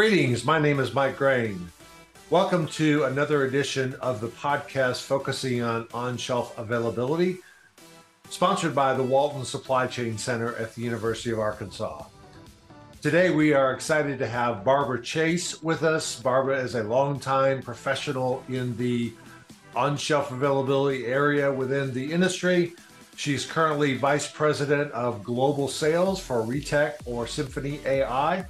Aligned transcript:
Greetings. 0.00 0.46
My 0.46 0.58
name 0.58 0.80
is 0.80 0.94
Mike 0.94 1.18
Graen. 1.18 1.58
Welcome 2.30 2.66
to 2.68 3.04
another 3.04 3.44
edition 3.44 3.92
of 4.00 4.22
the 4.22 4.28
podcast 4.28 5.02
focusing 5.02 5.60
on 5.60 5.88
on 5.92 6.16
shelf 6.16 6.56
availability, 6.56 7.40
sponsored 8.30 8.74
by 8.74 8.94
the 8.94 9.02
Walton 9.02 9.44
Supply 9.44 9.86
Chain 9.86 10.16
Center 10.16 10.56
at 10.56 10.74
the 10.74 10.80
University 10.80 11.32
of 11.32 11.38
Arkansas. 11.38 12.02
Today, 13.02 13.28
we 13.28 13.52
are 13.52 13.74
excited 13.74 14.18
to 14.20 14.26
have 14.26 14.64
Barbara 14.64 15.02
Chase 15.02 15.62
with 15.62 15.82
us. 15.82 16.18
Barbara 16.18 16.60
is 16.60 16.76
a 16.76 16.82
longtime 16.82 17.60
professional 17.60 18.42
in 18.48 18.74
the 18.78 19.12
on 19.76 19.98
shelf 19.98 20.32
availability 20.32 21.04
area 21.04 21.52
within 21.52 21.92
the 21.92 22.10
industry. 22.10 22.72
She's 23.16 23.44
currently 23.44 23.98
Vice 23.98 24.32
President 24.32 24.90
of 24.92 25.22
Global 25.22 25.68
Sales 25.68 26.20
for 26.20 26.36
Retech 26.36 26.94
or 27.04 27.26
Symphony 27.26 27.80
AI. 27.84 28.46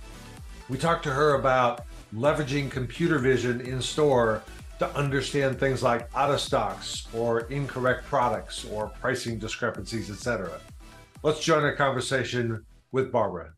We 0.71 0.79
talked 0.79 1.03
to 1.03 1.11
her 1.11 1.35
about 1.35 1.85
leveraging 2.15 2.71
computer 2.71 3.19
vision 3.19 3.61
in 3.61 3.83
store 3.83 4.45
to 4.79 4.89
understand 4.97 5.59
things 5.59 5.83
like 5.83 6.09
out 6.15 6.31
of 6.31 6.41
stocks 6.41 7.09
or 7.13 7.41
incorrect 7.51 8.07
products 8.07 8.65
or 8.65 8.87
pricing 9.01 9.37
discrepancies, 9.37 10.13
etc. 10.13 10.61
Let's 11.25 11.41
join 11.41 11.65
our 11.65 11.75
conversation 11.75 12.65
with 12.93 13.11
Barbara. 13.11 13.55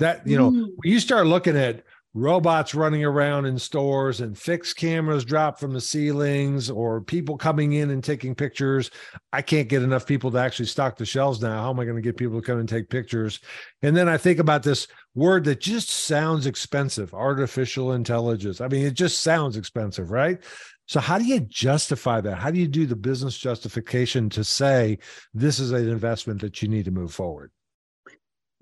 That, 0.00 0.26
you 0.26 0.36
know, 0.36 0.50
mm. 0.50 0.66
when 0.76 0.92
you 0.92 1.00
start 1.00 1.26
looking 1.26 1.56
at 1.56 1.82
robots 2.14 2.76
running 2.76 3.04
around 3.04 3.44
in 3.44 3.58
stores 3.58 4.20
and 4.20 4.38
fixed 4.38 4.76
cameras 4.76 5.24
drop 5.24 5.58
from 5.58 5.72
the 5.72 5.80
ceilings 5.80 6.70
or 6.70 7.00
people 7.00 7.36
coming 7.36 7.72
in 7.72 7.90
and 7.90 8.04
taking 8.04 8.34
pictures. 8.34 8.90
I 9.32 9.42
can't 9.42 9.68
get 9.68 9.82
enough 9.82 10.06
people 10.06 10.30
to 10.30 10.38
actually 10.38 10.66
stock 10.66 10.96
the 10.96 11.04
shelves 11.04 11.42
now. 11.42 11.60
How 11.60 11.70
am 11.70 11.80
I 11.80 11.84
going 11.84 11.96
to 11.96 12.02
get 12.02 12.16
people 12.16 12.40
to 12.40 12.46
come 12.46 12.60
and 12.60 12.68
take 12.68 12.88
pictures? 12.88 13.40
And 13.82 13.96
then 13.96 14.08
I 14.08 14.16
think 14.16 14.38
about 14.38 14.62
this 14.62 14.86
word 15.16 15.44
that 15.44 15.60
just 15.60 15.90
sounds 15.90 16.46
expensive 16.46 17.12
artificial 17.12 17.92
intelligence. 17.92 18.60
I 18.60 18.68
mean, 18.68 18.86
it 18.86 18.94
just 18.94 19.20
sounds 19.20 19.56
expensive, 19.56 20.12
right? 20.12 20.38
So, 20.86 21.00
how 21.00 21.18
do 21.18 21.24
you 21.24 21.40
justify 21.40 22.20
that? 22.20 22.38
How 22.38 22.50
do 22.50 22.60
you 22.60 22.68
do 22.68 22.86
the 22.86 22.94
business 22.94 23.36
justification 23.38 24.28
to 24.30 24.44
say 24.44 24.98
this 25.32 25.58
is 25.58 25.72
an 25.72 25.88
investment 25.88 26.40
that 26.42 26.62
you 26.62 26.68
need 26.68 26.84
to 26.84 26.90
move 26.90 27.12
forward? 27.12 27.50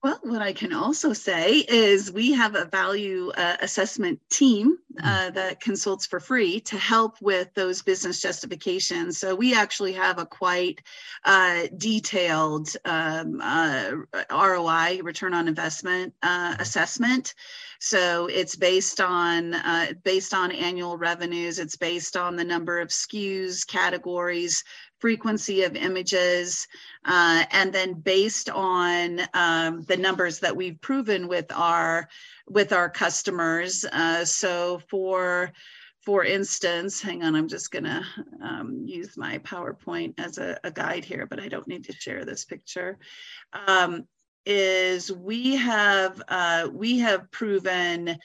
Well, 0.02 0.18
what 0.22 0.42
I 0.42 0.52
can 0.52 0.72
also 0.72 1.12
say 1.12 1.58
is 1.58 2.10
we 2.10 2.32
have 2.32 2.56
a 2.56 2.64
value 2.64 3.30
uh, 3.36 3.56
assessment 3.60 4.18
team 4.30 4.76
hmm. 4.98 5.06
uh, 5.06 5.30
that 5.30 5.60
consults 5.60 6.06
for 6.06 6.18
free 6.18 6.58
to 6.62 6.76
help 6.76 7.22
with 7.22 7.54
those 7.54 7.82
business 7.82 8.20
justifications. 8.20 9.18
So 9.18 9.36
we 9.36 9.54
actually 9.54 9.92
have 9.92 10.18
a 10.18 10.26
quite 10.26 10.82
uh, 11.24 11.68
detailed 11.76 12.74
um, 12.84 13.40
uh, 13.40 13.92
ROI, 14.28 15.02
return 15.04 15.34
on 15.34 15.46
investment 15.46 16.14
uh, 16.22 16.56
assessment. 16.58 17.34
So 17.78 18.26
it's 18.26 18.56
based 18.56 19.00
on 19.00 19.54
uh, 19.54 19.92
based 20.02 20.34
on 20.34 20.50
annual 20.50 20.96
revenues. 20.96 21.60
It's 21.60 21.76
based 21.76 22.16
on 22.16 22.34
the 22.34 22.44
number 22.44 22.80
of 22.80 22.88
SKUs, 22.88 23.64
categories, 23.66 24.64
frequency 25.02 25.64
of 25.64 25.74
images, 25.74 26.68
uh, 27.04 27.44
and 27.50 27.72
then 27.72 27.92
based 27.92 28.48
on 28.48 29.20
um, 29.34 29.82
the 29.82 29.96
numbers 29.96 30.38
that 30.38 30.56
we've 30.56 30.80
proven 30.80 31.26
with 31.26 31.50
our 31.50 32.08
with 32.48 32.72
our 32.72 32.88
customers. 32.88 33.84
Uh, 33.84 34.24
so 34.24 34.80
for 34.88 35.52
for 36.02 36.24
instance, 36.24 37.02
hang 37.02 37.24
on, 37.24 37.34
I'm 37.34 37.48
just 37.48 37.72
gonna 37.72 38.06
um, 38.40 38.84
use 38.86 39.16
my 39.16 39.38
PowerPoint 39.38 40.14
as 40.18 40.38
a, 40.38 40.58
a, 40.62 40.70
guide 40.70 41.04
here, 41.04 41.26
but 41.26 41.40
I 41.40 41.48
don't 41.48 41.66
need 41.66 41.84
to 41.84 41.92
share 41.92 42.24
this 42.24 42.44
picture. 42.44 42.98
Um, 43.66 44.06
is 44.46 45.10
we 45.10 45.56
have 45.56 46.22
uh, 46.28 46.68
we 46.72 47.00
have 47.00 47.28
proven 47.32 48.18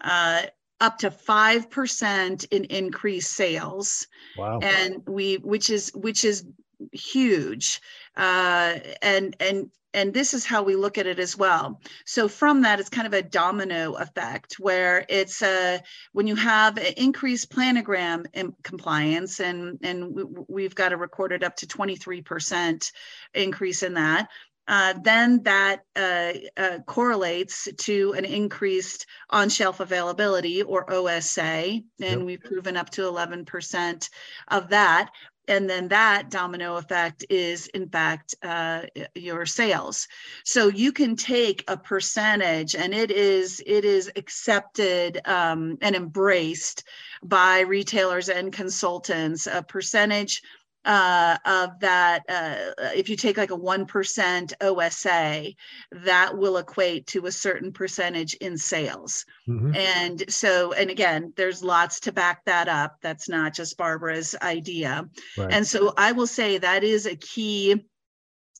uh, 0.00 0.42
up 0.82 0.98
to 0.98 1.10
5% 1.10 2.46
in 2.50 2.64
increased 2.64 3.32
sales. 3.32 4.06
Wow. 4.36 4.58
And 4.60 5.02
we, 5.06 5.36
which 5.36 5.70
is, 5.70 5.90
which 5.94 6.24
is 6.24 6.44
huge. 6.92 7.80
Uh, 8.16 8.78
and, 9.00 9.36
and, 9.40 9.70
and 9.94 10.12
this 10.12 10.34
is 10.34 10.44
how 10.44 10.62
we 10.62 10.74
look 10.74 10.98
at 10.98 11.06
it 11.06 11.18
as 11.18 11.36
well. 11.36 11.80
So 12.04 12.26
from 12.26 12.62
that, 12.62 12.80
it's 12.80 12.88
kind 12.88 13.06
of 13.06 13.12
a 13.12 13.22
domino 13.22 13.92
effect 13.94 14.54
where 14.58 15.04
it's 15.08 15.42
uh, 15.42 15.78
when 16.12 16.26
you 16.26 16.34
have 16.34 16.78
increased 16.96 17.50
planogram 17.50 18.24
compliance, 18.62 19.40
and 19.40 19.78
and 19.82 20.28
we've 20.48 20.74
got 20.74 20.94
a 20.94 20.96
recorded 20.96 21.44
up 21.44 21.56
to 21.56 21.66
23% 21.66 22.90
increase 23.34 23.82
in 23.82 23.94
that 23.94 24.28
uh, 24.72 24.94
then 25.02 25.42
that 25.42 25.82
uh, 25.96 26.32
uh, 26.56 26.78
correlates 26.86 27.68
to 27.76 28.14
an 28.14 28.24
increased 28.24 29.04
on 29.28 29.50
shelf 29.50 29.80
availability 29.80 30.62
or 30.62 30.90
OSA. 30.90 31.42
And 31.42 31.84
yep. 31.98 32.20
we've 32.20 32.40
proven 32.40 32.78
up 32.78 32.88
to 32.90 33.02
11% 33.02 34.08
of 34.48 34.70
that. 34.70 35.10
And 35.46 35.68
then 35.68 35.88
that 35.88 36.30
domino 36.30 36.76
effect 36.76 37.26
is, 37.28 37.66
in 37.66 37.86
fact, 37.90 38.34
uh, 38.42 38.84
your 39.14 39.44
sales. 39.44 40.08
So 40.42 40.68
you 40.68 40.90
can 40.90 41.16
take 41.16 41.64
a 41.68 41.76
percentage, 41.76 42.74
and 42.74 42.94
it 42.94 43.10
is 43.10 43.60
it 43.66 43.84
is 43.84 44.10
accepted 44.14 45.20
um, 45.26 45.78
and 45.82 45.96
embraced 45.96 46.84
by 47.24 47.60
retailers 47.60 48.28
and 48.28 48.52
consultants. 48.52 49.48
A 49.48 49.64
percentage 49.64 50.42
uh, 50.84 51.38
of 51.44 51.80
that, 51.80 52.24
uh, 52.28 52.90
if 52.94 53.08
you 53.08 53.16
take 53.16 53.36
like 53.36 53.50
a 53.50 53.56
1% 53.56 54.52
OSA, 54.60 55.54
that 55.92 56.36
will 56.36 56.56
equate 56.56 57.06
to 57.08 57.26
a 57.26 57.32
certain 57.32 57.72
percentage 57.72 58.34
in 58.34 58.56
sales. 58.56 59.24
Mm-hmm. 59.48 59.74
And 59.74 60.24
so, 60.28 60.72
and 60.72 60.90
again, 60.90 61.32
there's 61.36 61.62
lots 61.62 62.00
to 62.00 62.12
back 62.12 62.44
that 62.46 62.68
up. 62.68 62.96
That's 63.00 63.28
not 63.28 63.54
just 63.54 63.78
Barbara's 63.78 64.34
idea. 64.42 65.08
Right. 65.36 65.52
And 65.52 65.66
so 65.66 65.94
I 65.96 66.12
will 66.12 66.26
say 66.26 66.58
that 66.58 66.84
is 66.84 67.06
a 67.06 67.16
key 67.16 67.84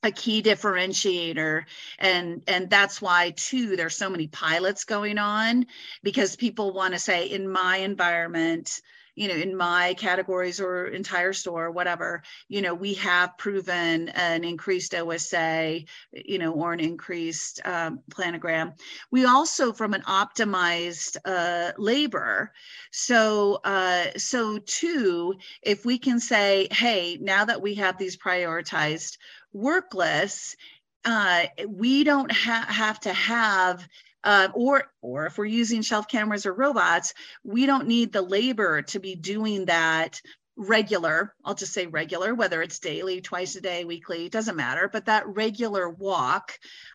a 0.04 0.10
key 0.10 0.42
differentiator 0.42 1.62
and 2.00 2.42
and 2.48 2.68
that's 2.68 3.00
why 3.00 3.32
too 3.36 3.76
there's 3.76 3.96
so 3.96 4.10
many 4.10 4.26
pilots 4.26 4.82
going 4.84 5.16
on 5.16 5.64
because 6.02 6.34
people 6.34 6.72
want 6.72 6.92
to 6.92 6.98
say 6.98 7.26
in 7.26 7.48
my 7.48 7.76
environment 7.76 8.80
you 9.14 9.28
know 9.28 9.34
in 9.34 9.56
my 9.56 9.94
categories 9.94 10.60
or 10.60 10.86
entire 10.86 11.32
store 11.32 11.70
whatever 11.70 12.22
you 12.48 12.62
know 12.62 12.74
we 12.74 12.94
have 12.94 13.36
proven 13.38 14.08
an 14.10 14.44
increased 14.44 14.94
osa 14.94 15.80
you 16.12 16.38
know 16.38 16.52
or 16.52 16.72
an 16.72 16.80
increased 16.80 17.60
um, 17.64 18.00
planogram. 18.10 18.72
We 19.10 19.24
also 19.24 19.72
from 19.72 19.94
an 19.94 20.02
optimized 20.02 21.16
uh, 21.24 21.72
labor. 21.78 22.52
So 22.90 23.60
uh, 23.64 24.06
so 24.16 24.58
too 24.58 25.34
if 25.62 25.84
we 25.84 25.98
can 25.98 26.20
say 26.20 26.68
hey 26.70 27.18
now 27.20 27.44
that 27.44 27.62
we 27.62 27.74
have 27.76 27.98
these 27.98 28.16
prioritized 28.16 29.18
work 29.52 29.94
lists 29.94 30.56
uh, 31.04 31.46
we 31.68 32.04
don't 32.04 32.30
ha- 32.30 32.66
have 32.68 33.00
to 33.00 33.12
have 33.12 33.86
uh, 34.24 34.48
or 34.54 34.84
or 35.00 35.26
if 35.26 35.38
we're 35.38 35.44
using 35.44 35.82
shelf 35.82 36.08
cameras 36.08 36.46
or 36.46 36.52
robots, 36.52 37.14
we 37.44 37.66
don't 37.66 37.88
need 37.88 38.12
the 38.12 38.22
labor 38.22 38.82
to 38.82 38.98
be 38.98 39.14
doing 39.14 39.66
that 39.66 40.20
regular 40.54 41.34
i'll 41.46 41.54
just 41.54 41.72
say 41.72 41.86
regular 41.86 42.34
whether 42.34 42.60
it's 42.60 42.78
daily 42.78 43.22
twice 43.22 43.56
a 43.56 43.60
day 43.62 43.86
weekly 43.86 44.28
doesn't 44.28 44.54
matter 44.54 44.86
but 44.92 45.06
that 45.06 45.26
regular 45.26 45.88
walk 45.88 46.52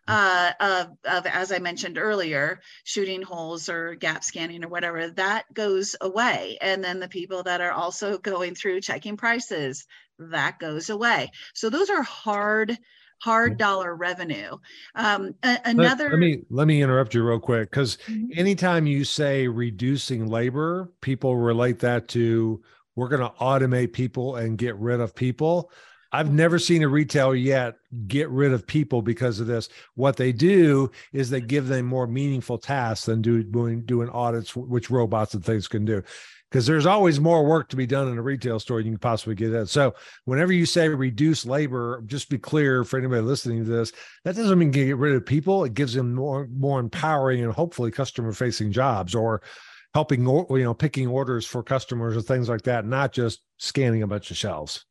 uh, 0.08 0.52
of, 0.60 0.90
of 1.04 1.26
as 1.26 1.52
i 1.52 1.58
mentioned 1.58 1.98
earlier 1.98 2.62
shooting 2.84 3.24
holes 3.24 3.68
or 3.68 3.96
gap 3.96 4.24
scanning 4.24 4.64
or 4.64 4.68
whatever 4.68 5.10
that 5.10 5.52
goes 5.54 5.96
away. 6.02 6.58
And 6.62 6.84
then 6.84 7.00
the 7.00 7.08
people 7.08 7.44
that 7.44 7.62
are 7.62 7.72
also 7.72 8.18
going 8.18 8.56
through 8.56 8.82
checking 8.82 9.18
prices 9.18 9.86
that 10.20 10.60
goes 10.60 10.90
away. 10.90 11.32
So 11.54 11.70
those 11.70 11.90
are 11.90 12.04
hard 12.04 12.78
hard 13.20 13.58
dollar 13.58 13.96
revenue. 13.96 14.58
Um, 14.96 15.36
a- 15.44 15.60
another. 15.66 16.06
Let, 16.06 16.14
let, 16.14 16.20
me 16.20 16.44
let 16.50 16.68
me 16.68 16.82
interrupt 16.82 17.14
you 17.14 17.24
real 17.24 17.40
quick 17.40 17.70
because 17.70 17.98
mm-hmm. 18.08 18.38
anytime 18.38 18.88
you 18.88 19.04
say 19.04 19.48
reducing 19.48 20.28
labor, 20.28 20.92
people 21.02 21.38
relate 21.38 21.80
that 21.80 22.08
to 22.10 22.62
we're 22.96 23.10
going 23.10 23.22
to 23.22 23.38
automate 23.40 23.94
people 23.94 24.38
and 24.38 24.58
get 24.58 24.76
rid 24.78 25.00
of 25.00 25.16
people. 25.16 25.72
I've 26.12 26.32
never 26.32 26.58
seen 26.58 26.84
a 26.84 26.88
retailer 26.88 27.36
yet 27.36 27.76
get 28.08 28.30
rid 28.30 28.54
of 28.54 28.66
people 28.66 29.02
because 29.02 29.40
of 29.40 29.48
this. 29.48 29.68
What 29.96 30.16
they 30.16 30.32
do 30.32 30.90
is 31.12 31.30
they 31.30 31.42
give 31.42 31.68
them 31.68 31.86
more 31.86 32.08
meaningful 32.08 32.58
tasks 32.58 33.06
than 33.06 33.22
do, 33.22 33.44
doing 33.44 33.82
doing 33.82 34.10
audits, 34.10 34.56
which 34.56 34.90
robots 34.90 35.34
and 35.34 35.44
things 35.44 35.68
can 35.68 35.86
do 35.86 36.02
because 36.50 36.66
there's 36.66 36.86
always 36.86 37.20
more 37.20 37.46
work 37.46 37.70
to 37.70 37.76
be 37.76 37.86
done 37.86 38.08
in 38.08 38.18
a 38.18 38.22
retail 38.22 38.60
store 38.60 38.80
you 38.80 38.92
can 38.92 38.98
possibly 38.98 39.36
get 39.36 39.54
at. 39.54 39.70
So 39.70 39.94
whenever 40.26 40.54
you 40.54 40.66
say 40.66 40.88
reduce 40.88 41.46
labor, 41.46 42.02
just 42.06 42.30
be 42.30 42.38
clear 42.38 42.84
for 42.84 42.98
anybody 42.98 43.22
listening 43.22 43.66
to 43.66 43.70
this, 43.70 43.92
that 44.24 44.36
doesn't 44.36 44.58
mean 44.58 44.72
get 44.72 44.96
rid 44.98 45.16
of 45.16 45.26
people. 45.26 45.64
It 45.66 45.74
gives 45.74 45.94
them 45.94 46.14
more 46.14 46.48
more 46.48 46.80
empowering 46.80 47.44
and 47.44 47.54
hopefully 47.54 47.92
customer 47.92 48.32
facing 48.32 48.72
jobs 48.72 49.14
or 49.14 49.42
helping 49.94 50.26
you 50.26 50.64
know 50.64 50.74
picking 50.74 51.08
orders 51.08 51.46
for 51.46 51.64
customers 51.64 52.16
or 52.16 52.22
things 52.22 52.50
like 52.50 52.64
that, 52.64 52.86
not 52.86 53.12
just 53.12 53.42
scanning 53.58 54.04
a 54.04 54.08
bunch 54.08 54.32
of 54.32 54.38
shelves. 54.38 54.86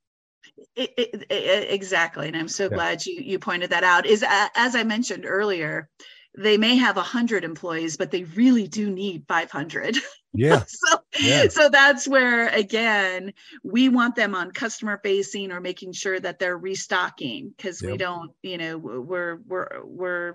It, 0.74 0.92
it, 0.96 1.26
it, 1.30 1.70
exactly, 1.70 2.28
and 2.28 2.36
I'm 2.36 2.48
so 2.48 2.64
yeah. 2.64 2.76
glad 2.76 3.06
you 3.06 3.20
you 3.22 3.38
pointed 3.38 3.70
that 3.70 3.84
out. 3.84 4.04
Is 4.06 4.22
uh, 4.22 4.48
as 4.54 4.76
I 4.76 4.84
mentioned 4.84 5.24
earlier, 5.26 5.88
they 6.36 6.58
may 6.58 6.76
have 6.76 6.96
100 6.96 7.44
employees 7.44 7.96
but 7.96 8.10
they 8.10 8.24
really 8.24 8.68
do 8.68 8.90
need 8.90 9.24
500 9.28 9.96
yeah 10.34 10.62
so 10.66 10.98
yeah. 11.20 11.48
so 11.50 11.68
that's 11.68 12.06
where 12.06 12.48
again 12.48 13.32
we 13.62 13.88
want 13.88 14.16
them 14.16 14.34
on 14.34 14.50
customer 14.50 15.00
facing 15.02 15.52
or 15.52 15.60
making 15.60 15.92
sure 15.92 16.18
that 16.18 16.38
they're 16.38 16.58
restocking 16.58 17.52
because 17.56 17.82
yep. 17.82 17.92
we 17.92 17.98
don't 17.98 18.32
you 18.42 18.58
know 18.58 18.78
we're 18.78 19.36
we're 19.36 19.84
we're 19.84 20.34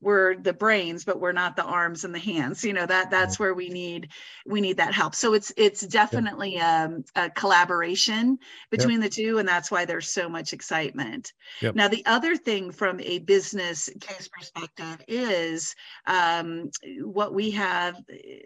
we're 0.00 0.36
the 0.36 0.52
brains 0.52 1.04
but 1.04 1.20
we're 1.20 1.32
not 1.32 1.56
the 1.56 1.64
arms 1.64 2.04
and 2.04 2.14
the 2.14 2.18
hands. 2.18 2.64
You 2.64 2.72
know 2.72 2.86
that 2.86 3.10
that's 3.10 3.38
where 3.38 3.54
we 3.54 3.68
need 3.68 4.08
we 4.46 4.60
need 4.60 4.76
that 4.78 4.94
help. 4.94 5.14
So 5.14 5.34
it's 5.34 5.52
it's 5.56 5.80
definitely 5.86 6.58
um, 6.58 7.04
a 7.14 7.30
collaboration 7.30 8.38
between 8.70 9.00
yep. 9.00 9.10
the 9.10 9.16
two 9.16 9.38
and 9.38 9.48
that's 9.48 9.70
why 9.70 9.84
there's 9.84 10.08
so 10.08 10.28
much 10.28 10.52
excitement. 10.52 11.32
Yep. 11.60 11.74
now 11.74 11.88
the 11.88 12.04
other 12.06 12.36
thing 12.36 12.70
from 12.70 13.00
a 13.00 13.18
business 13.20 13.88
case 14.00 14.28
perspective 14.28 15.04
is 15.08 15.74
um, 16.06 16.70
what 17.00 17.34
we 17.34 17.50
have 17.52 17.96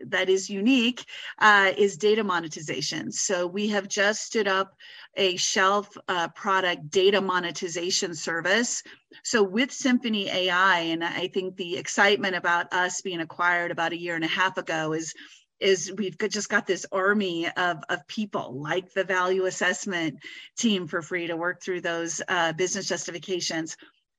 that 0.06 0.28
is 0.28 0.50
unique 0.50 1.04
uh, 1.38 1.72
is 1.76 1.96
data 1.96 2.24
monetization. 2.24 3.12
So 3.12 3.46
we 3.46 3.68
have 3.68 3.88
just 3.88 4.22
stood 4.22 4.48
up 4.48 4.74
a 5.16 5.36
shelf 5.36 5.96
uh, 6.08 6.28
product 6.28 6.90
data 6.90 7.20
monetization 7.20 8.14
service 8.14 8.82
so 9.22 9.42
with 9.42 9.72
Symphony 9.72 10.28
AI, 10.28 10.78
and 10.80 11.04
I 11.04 11.28
think 11.28 11.56
the 11.56 11.76
excitement 11.76 12.36
about 12.36 12.72
us 12.72 13.00
being 13.00 13.20
acquired 13.20 13.70
about 13.70 13.92
a 13.92 13.98
year 13.98 14.14
and 14.14 14.24
a 14.24 14.28
half 14.28 14.58
ago 14.58 14.92
is 14.92 15.14
is 15.60 15.92
we've 15.96 16.16
just 16.18 16.48
got 16.48 16.66
this 16.66 16.86
army 16.90 17.46
of, 17.46 17.84
of 17.90 18.06
people 18.06 18.62
like 18.62 18.94
the 18.94 19.04
value 19.04 19.44
assessment 19.44 20.18
team 20.56 20.86
for 20.86 21.02
free 21.02 21.26
to 21.26 21.36
work 21.36 21.62
through 21.62 21.82
those 21.82 22.22
uh, 22.28 22.52
business 22.54 22.88
justifications. 22.88 23.76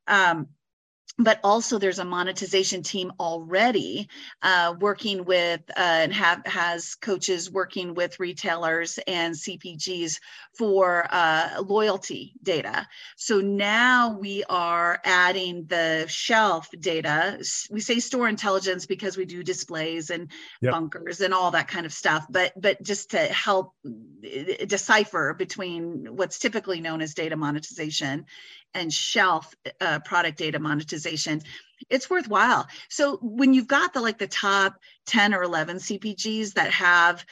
Um, 0.08 0.50
but 1.18 1.40
also 1.44 1.78
there's 1.78 2.00
a 2.00 2.06
monetization 2.06 2.84
team 2.84 3.12
already 3.20 4.08
uh, 4.42 4.74
working 4.80 5.26
with 5.26 5.62
uh, 5.72 5.80
and 5.80 6.14
have 6.14 6.46
has 6.46 6.96
coaches 6.96 7.52
working 7.52 7.94
with 7.94 8.20
retailers 8.20 9.00
and 9.08 9.36
cpgs 9.36 10.20
for 10.58 11.08
uh, 11.12 11.62
loyalty 11.66 12.34
data 12.44 12.88
so 13.16 13.42
now 13.42 14.18
we 14.20 14.44
are 14.50 15.00
adding 15.04 15.66
the 15.66 16.06
shelf 16.08 16.70
data 16.80 17.38
we 17.70 17.80
say 17.80 18.00
store 18.00 18.28
intelligence 18.28 18.86
because 18.86 19.18
we 19.18 19.26
do 19.26 19.44
displays 19.44 20.10
and 20.10 20.32
yep. 20.62 20.72
bunkers 20.72 21.22
and 21.22 21.34
all 21.34 21.52
that 21.52 21.68
kind 21.68 21.86
of 21.86 21.94
stuff 21.94 22.26
but 22.30 22.54
but 22.60 22.82
just 22.82 23.12
to 23.12 23.20
help 23.20 23.74
uh, 23.86 24.66
decipher 24.66 25.34
between 25.34 26.08
what's 26.16 26.40
typically 26.40 26.80
known 26.80 27.02
as 27.02 27.14
data 27.14 27.36
monetization 27.36 28.26
and 28.74 28.94
shelf 28.94 29.54
uh, 29.80 30.00
product 30.00 30.38
data 30.38 30.60
monetization 30.60 31.42
it's 31.90 32.10
worthwhile 32.10 32.68
so 32.90 33.18
when 33.22 33.54
you've 33.54 33.68
got 33.68 33.94
the 33.94 34.02
like 34.02 34.18
the 34.18 34.28
top 34.28 34.76
10 35.08 35.34
or 35.34 35.44
11 35.44 35.78
cpgs 35.78 36.54
that 36.54 36.72
have 36.72 37.26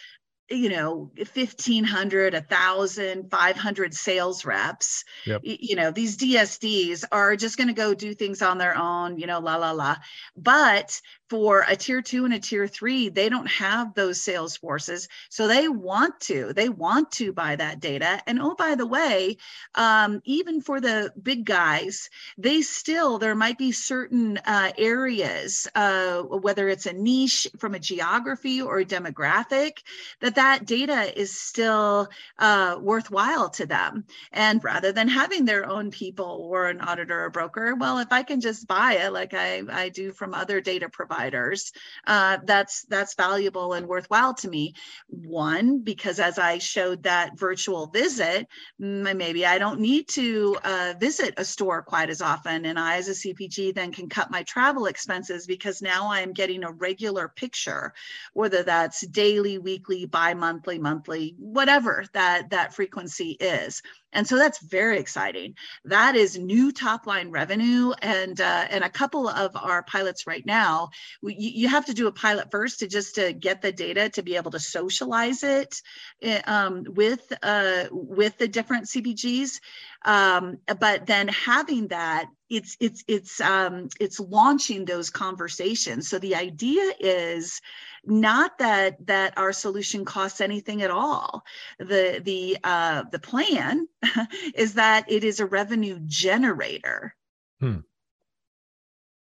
you 0.50 0.69
know 0.69 1.12
1500 1.15 2.33
1000 2.33 3.30
500 3.30 3.94
sales 3.94 4.45
reps 4.45 5.03
yep. 5.25 5.41
you 5.44 5.75
know 5.75 5.91
these 5.91 6.18
dsds 6.18 7.03
are 7.12 7.36
just 7.36 7.57
going 7.57 7.68
to 7.68 7.74
go 7.74 7.94
do 7.94 8.13
things 8.13 8.42
on 8.42 8.57
their 8.57 8.75
own 8.75 9.18
you 9.18 9.27
know 9.27 9.39
la 9.39 9.56
la 9.57 9.71
la 9.71 9.95
but 10.35 11.01
for 11.30 11.64
a 11.68 11.76
tier 11.76 12.02
two 12.02 12.26
and 12.26 12.34
a 12.34 12.40
tier 12.40 12.68
three 12.68 13.10
they 13.10 13.30
don't 13.30 13.48
have 13.48 13.94
those 13.94 14.22
sales 14.22 14.58
forces. 14.58 15.08
So 15.30 15.48
they 15.48 15.68
want 15.68 16.20
to 16.22 16.54
they 16.54 16.70
want 16.70 17.12
to 17.14 17.34
buy 17.34 17.56
that 17.56 17.80
data. 17.80 18.22
And 18.26 18.42
oh 18.42 18.56
by 18.56 18.76
the 18.76 18.88
way 18.88 19.38
um, 19.76 20.22
even 20.26 20.62
for 20.62 20.81
the 20.81 21.14
big 21.22 21.46
guys 21.46 22.10
they 22.38 22.62
still 22.62 23.20
there 23.20 23.36
might 23.36 23.58
be 23.58 23.72
certain 23.72 24.38
uh, 24.46 24.72
areas 24.78 25.68
uh, 25.76 26.22
whether 26.22 26.68
it's 26.70 26.86
a 26.86 26.94
niche 26.94 27.48
from 27.58 27.76
a 27.76 27.80
geography 27.80 28.62
or 28.62 28.80
a 28.80 28.86
demographic 28.86 29.80
that 30.22 30.36
that 30.36 30.66
data 30.66 31.20
is 31.20 31.40
still 31.40 32.08
uh, 32.38 32.78
worthwhile 32.81 33.50
to 33.50 33.66
them. 33.66 34.06
And 34.31 34.64
rather 34.64 34.92
than 34.92 35.08
having 35.08 35.46
their 35.46 35.68
own 35.70 35.92
people 35.92 36.48
or 36.50 36.68
an 36.68 36.81
auditor 36.81 37.26
or 37.26 37.30
broker 37.30 37.76
well 37.76 38.00
if 38.00 38.12
i 38.12 38.24
can 38.24 38.42
just 38.42 38.68
buy 38.68 38.94
it 38.94 39.12
like 39.12 39.34
i, 39.34 39.62
I 39.70 39.90
do 39.90 40.12
from 40.12 40.34
other 40.34 40.62
data 40.62 40.90
providers 40.90 41.19
providers, 41.19 41.71
uh, 42.07 42.38
that's 42.45 42.83
that's 42.83 43.16
valuable 43.16 43.74
and 43.74 43.88
worthwhile 43.88 44.33
to 44.33 44.50
me. 44.50 44.74
One, 45.07 45.80
because 45.80 46.19
as 46.19 46.39
I 46.39 46.57
showed 46.57 47.04
that 47.04 47.38
virtual 47.38 47.88
visit, 47.88 48.48
maybe 48.80 49.45
I 49.45 49.57
don't 49.57 49.80
need 49.80 50.07
to 50.10 50.57
uh, 50.63 50.94
visit 51.00 51.33
a 51.38 51.45
store 51.45 51.81
quite 51.81 52.10
as 52.10 52.21
often, 52.21 52.66
and 52.66 52.80
I, 52.80 52.98
as 52.98 53.10
a 53.10 53.12
CPG, 53.12 53.75
then 53.75 53.92
can 53.92 54.10
cut 54.10 54.31
my 54.31 54.44
travel 54.44 54.86
expenses 54.86 55.45
because 55.45 55.81
now 55.81 56.07
I 56.10 56.21
am 56.21 56.33
getting 56.33 56.63
a 56.63 56.71
regular 56.71 57.27
picture, 57.27 57.94
whether 58.33 58.63
that's 58.63 59.06
daily, 59.07 59.57
weekly, 59.57 60.06
bi-monthly, 60.06 60.80
monthly, 60.80 61.36
whatever 61.38 62.06
that 62.13 62.50
that 62.51 62.74
frequency 62.74 63.31
is. 63.39 63.81
And 64.13 64.27
so 64.27 64.38
that's 64.38 64.59
very 64.59 65.00
exciting. 65.00 65.56
That 65.85 66.15
is 66.15 66.38
new 66.38 66.71
top 66.71 67.06
line 67.06 67.31
revenue. 67.31 67.91
And, 68.01 68.39
uh, 68.39 68.65
and 68.69 68.83
a 68.83 68.89
couple 68.89 69.27
of 69.27 69.56
our 69.56 69.83
pilots 69.83 70.25
right 70.25 70.45
now, 70.45 70.89
we, 71.21 71.35
you 71.35 71.67
have 71.67 71.85
to 71.85 71.94
do 71.94 72.07
a 72.07 72.11
pilot 72.11 72.51
first 72.51 72.79
to 72.79 72.88
just 72.88 73.15
to 73.15 73.33
get 73.33 73.61
the 73.61 73.71
data 73.71 74.09
to 74.09 74.23
be 74.23 74.35
able 74.35 74.51
to 74.51 74.59
socialize 74.59 75.44
it 75.44 75.81
eh, 76.21 76.41
um, 76.45 76.85
with, 76.88 77.21
uh, 77.44 77.85
with 77.91 78.38
the 78.38 78.47
different 78.47 78.85
CPGs. 78.85 79.59
Um, 80.06 80.59
but 80.79 81.06
then 81.06 81.27
having 81.27 81.89
that 81.89 82.27
it's 82.50 82.75
it's 82.80 83.04
it's 83.07 83.40
um, 83.42 83.90
it's 84.00 84.19
launching 84.19 84.86
those 84.86 85.10
conversations. 85.10 86.10
So 86.10 86.19
the 86.19 86.36
idea 86.36 86.94
is 87.00 87.62
not 88.06 88.57
that 88.57 89.06
that 89.06 89.38
our 89.38 89.54
solution 89.54 90.04
costs 90.04 90.42
anything 90.42 90.81
at 90.81 90.92
all. 90.92 91.44
The 91.78 92.22
the 92.24 92.57
uh, 92.63 93.04
the 93.12 93.19
plan 93.19 93.88
is 94.56 94.74
that 94.74 95.10
it 95.12 95.24
is 95.24 95.40
a 95.40 95.46
revenue 95.46 96.00
generator. 96.06 97.16
Hmm. 97.60 97.80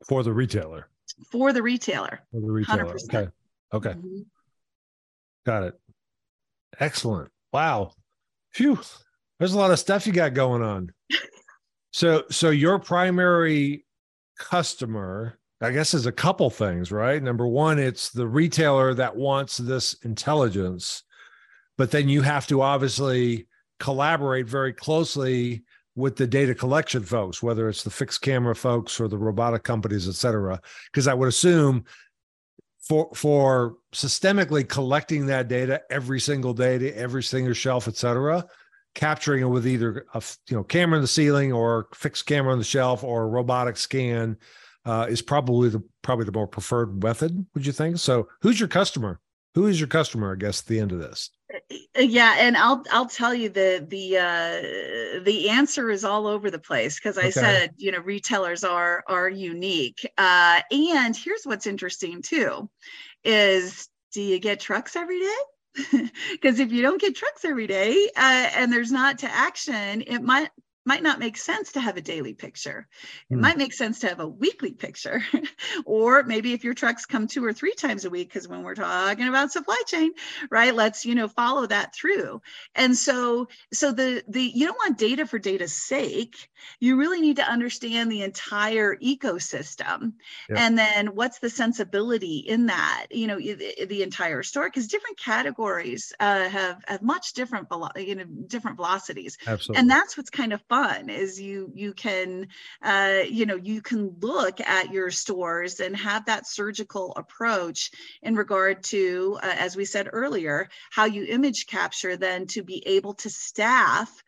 for 0.06 0.22
the 0.22 0.34
retailer. 0.34 0.90
For 1.32 1.54
the 1.54 1.64
retailer. 1.64 2.20
For 2.32 2.42
the 2.42 2.52
retailer. 2.52 2.86
100%. 2.86 3.16
okay. 3.16 3.32
Okay. 3.74 3.90
Mm-hmm. 3.92 4.22
got 5.46 5.64
it. 5.64 5.80
Excellent. 6.78 7.32
Wow. 7.54 7.94
Phew. 8.52 8.80
There's 9.40 9.54
a 9.54 9.58
lot 9.58 9.72
of 9.72 9.80
stuff 9.80 10.06
you 10.06 10.14
got 10.14 10.34
going 10.34 10.62
on 10.62 10.92
so 11.98 12.24
so 12.30 12.52
your 12.52 12.78
primary 12.78 13.84
customer 14.38 15.40
I 15.60 15.72
guess 15.72 15.96
is 15.96 16.06
a 16.06 16.12
couple 16.12 16.52
things, 16.52 16.92
right? 16.92 17.22
Number 17.22 17.48
one, 17.48 17.80
it's 17.80 18.12
the 18.12 18.28
retailer 18.28 18.94
that 18.94 19.16
wants 19.16 19.58
this 19.58 19.96
intelligence, 20.04 21.02
but 21.80 21.90
then 21.90 22.08
you 22.08 22.22
have 22.22 22.46
to 22.48 22.62
obviously 22.62 23.48
collaborate 23.80 24.48
very 24.48 24.72
closely 24.72 25.64
with 25.96 26.16
the 26.16 26.28
data 26.28 26.54
collection 26.54 27.02
folks, 27.02 27.42
whether 27.42 27.68
it's 27.68 27.82
the 27.82 27.90
fixed 27.90 28.22
camera 28.22 28.56
folks 28.56 29.00
or 29.00 29.08
the 29.08 29.18
robotic 29.18 29.64
companies, 29.64 30.08
et 30.08 30.14
cetera. 30.14 30.62
Because 30.92 31.08
I 31.08 31.16
would 31.16 31.30
assume 31.30 31.86
for 32.80 33.10
for 33.16 33.78
systemically 33.92 34.70
collecting 34.70 35.26
that 35.26 35.48
data 35.48 35.82
every 35.90 36.20
single 36.20 36.54
day, 36.54 36.78
to 36.78 36.92
every 36.96 37.24
single 37.24 37.56
shelf, 37.56 37.88
et 37.88 37.98
cetera, 37.98 38.46
capturing 38.98 39.44
it 39.44 39.46
with 39.46 39.68
either 39.68 40.08
a 40.16 40.24
you 40.50 40.58
know 40.58 40.64
camera 40.64 40.98
in 40.98 41.04
the 41.04 41.08
ceiling 41.08 41.54
or 41.54 41.88
fixed 41.94 42.26
camera 42.26 42.52
on 42.52 42.58
the 42.58 42.66
shelf 42.66 43.04
or 43.04 43.24
a 43.24 43.28
robotic 43.28 43.78
scan 43.78 44.36
uh, 44.86 45.06
is 45.08 45.22
probably 45.22 45.70
the 45.70 45.84
probably 46.02 46.26
the 46.26 46.32
more 46.32 46.48
preferred 46.48 47.02
method. 47.02 47.46
Would 47.54 47.66
you 47.66 47.72
think? 47.72 48.00
So, 48.00 48.28
who's 48.42 48.60
your 48.60 48.68
customer? 48.68 49.20
Who 49.54 49.68
is 49.68 49.80
your 49.80 49.88
customer? 49.88 50.34
I 50.34 50.36
guess 50.36 50.62
at 50.62 50.66
the 50.66 50.80
end 50.80 50.92
of 50.92 50.98
this. 50.98 51.30
Uh, 51.54 52.02
yeah, 52.02 52.38
and 52.40 52.58
I'll 52.58 52.84
I'll 52.92 53.06
tell 53.06 53.36
you 53.36 53.50
the 53.50 53.86
the 53.88 54.18
uh, 54.18 55.24
the 55.24 55.50
answer 55.52 55.92
is 55.92 56.04
all 56.04 56.26
over 56.26 56.50
the 56.50 56.58
place 56.58 57.00
because 57.00 57.20
I 57.20 57.28
okay. 57.28 57.32
said 57.32 57.74
you 57.78 57.92
know 57.92 58.00
retailers 58.00 58.64
are 58.64 59.04
are 59.08 59.30
unique. 59.30 60.10
Uh, 60.18 60.62
and 60.72 61.16
here's 61.16 61.44
what's 61.44 61.68
interesting 61.68 62.24
too, 62.24 62.68
is 63.24 63.90
do 64.12 64.24
you 64.24 64.40
get 64.40 64.60
trucks 64.60 64.96
every 64.96 65.20
day? 65.20 65.36
because 66.32 66.60
if 66.60 66.72
you 66.72 66.82
don't 66.82 67.02
get 67.02 67.16
trucks 67.16 67.46
every 67.46 67.68
day 67.68 68.10
uh, 68.16 68.50
and 68.56 68.72
there's 68.72 68.92
not 68.92 69.20
to 69.20 69.30
action 69.32 70.04
it 70.08 70.22
might 70.22 70.50
might 70.88 71.04
not 71.04 71.20
make 71.20 71.36
sense 71.36 71.74
to 71.74 71.82
have 71.82 71.98
a 71.98 72.02
daily 72.02 72.34
picture. 72.34 72.88
It 73.30 73.36
mm. 73.36 73.42
might 73.42 73.58
make 73.58 73.74
sense 73.74 74.00
to 74.00 74.08
have 74.08 74.22
a 74.22 74.28
weekly 74.28 74.72
picture. 74.72 75.22
or 75.86 76.24
maybe 76.24 76.54
if 76.54 76.64
your 76.64 76.74
trucks 76.74 77.06
come 77.06 77.28
two 77.28 77.44
or 77.44 77.52
three 77.52 77.74
times 77.74 78.06
a 78.06 78.10
week, 78.10 78.30
because 78.30 78.48
when 78.48 78.64
we're 78.64 78.74
talking 78.74 79.28
about 79.28 79.52
supply 79.52 79.82
chain, 79.86 80.12
right, 80.50 80.74
let's, 80.74 81.06
you 81.06 81.14
know, 81.14 81.28
follow 81.28 81.68
that 81.68 81.94
through. 81.94 82.42
And 82.74 82.96
so, 82.96 83.50
so 83.74 83.92
the 83.92 84.24
the 84.30 84.42
you 84.42 84.66
don't 84.66 84.78
want 84.78 84.98
data 84.98 85.28
for 85.28 85.38
data's 85.38 85.74
sake. 85.74 86.50
You 86.80 86.98
really 86.98 87.20
need 87.20 87.36
to 87.36 87.44
understand 87.44 88.10
the 88.10 88.22
entire 88.22 88.96
ecosystem. 88.96 90.14
Yep. 90.50 90.58
And 90.58 90.78
then 90.78 91.08
what's 91.08 91.40
the 91.40 91.50
sensibility 91.50 92.38
in 92.38 92.68
that, 92.68 93.08
you 93.12 93.28
know, 93.28 93.38
the, 93.38 93.86
the 93.88 94.04
entire 94.04 94.42
store, 94.42 94.70
because 94.70 94.88
different 94.88 95.20
categories 95.20 96.14
uh, 96.22 96.48
have 96.48 96.82
have 96.88 97.02
much 97.02 97.34
different, 97.34 97.68
you 97.98 98.16
know, 98.16 98.24
different 98.48 98.78
velocities. 98.78 99.38
Absolutely. 99.46 99.82
And 99.82 99.90
that's 99.90 100.16
what's 100.16 100.30
kind 100.30 100.54
of 100.54 100.62
fun 100.70 100.77
fun 100.78 101.10
is 101.10 101.42
you 101.42 101.72
you 101.74 101.94
can 101.94 102.48
uh, 102.84 103.20
you 103.28 103.46
know 103.46 103.56
you 103.56 103.82
can 103.82 104.16
look 104.20 104.62
at 104.62 104.92
your 104.92 105.10
stores 105.10 105.80
and 105.80 105.96
have 105.96 106.26
that 106.26 106.46
surgical 106.46 107.14
approach 107.16 107.92
in 108.22 108.36
regard 108.36 108.84
to 108.84 109.40
uh, 109.42 109.56
as 109.58 109.76
we 109.76 109.86
said 109.86 110.08
earlier 110.12 110.70
how 110.92 111.06
you 111.06 111.26
image 111.26 111.66
capture 111.68 112.16
then 112.16 112.46
to 112.46 112.62
be 112.64 112.84
able 112.86 113.14
to 113.14 113.30
staff 113.30 114.24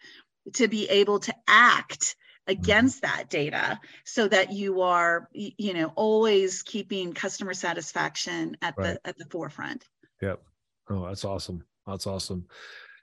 to 0.54 0.68
be 0.68 0.90
able 0.90 1.20
to 1.20 1.34
act 1.48 2.16
Mm-hmm. 2.50 2.64
against 2.64 3.04
that 3.04 3.30
data 3.30 3.80
so 4.06 4.28
that 4.28 4.52
you 4.52 4.82
are 4.82 5.30
you 5.34 5.74
know 5.76 5.92
always 5.96 6.64
keeping 6.64 7.14
customer 7.14 7.54
satisfaction 7.54 8.58
at 8.64 8.76
right. 8.76 8.98
the 9.04 9.08
at 9.08 9.18
the 9.20 9.26
forefront 9.26 9.86
yep 10.20 10.42
oh 10.90 11.06
that's 11.06 11.26
awesome 11.26 11.64
that's 11.86 12.08
awesome 12.08 12.48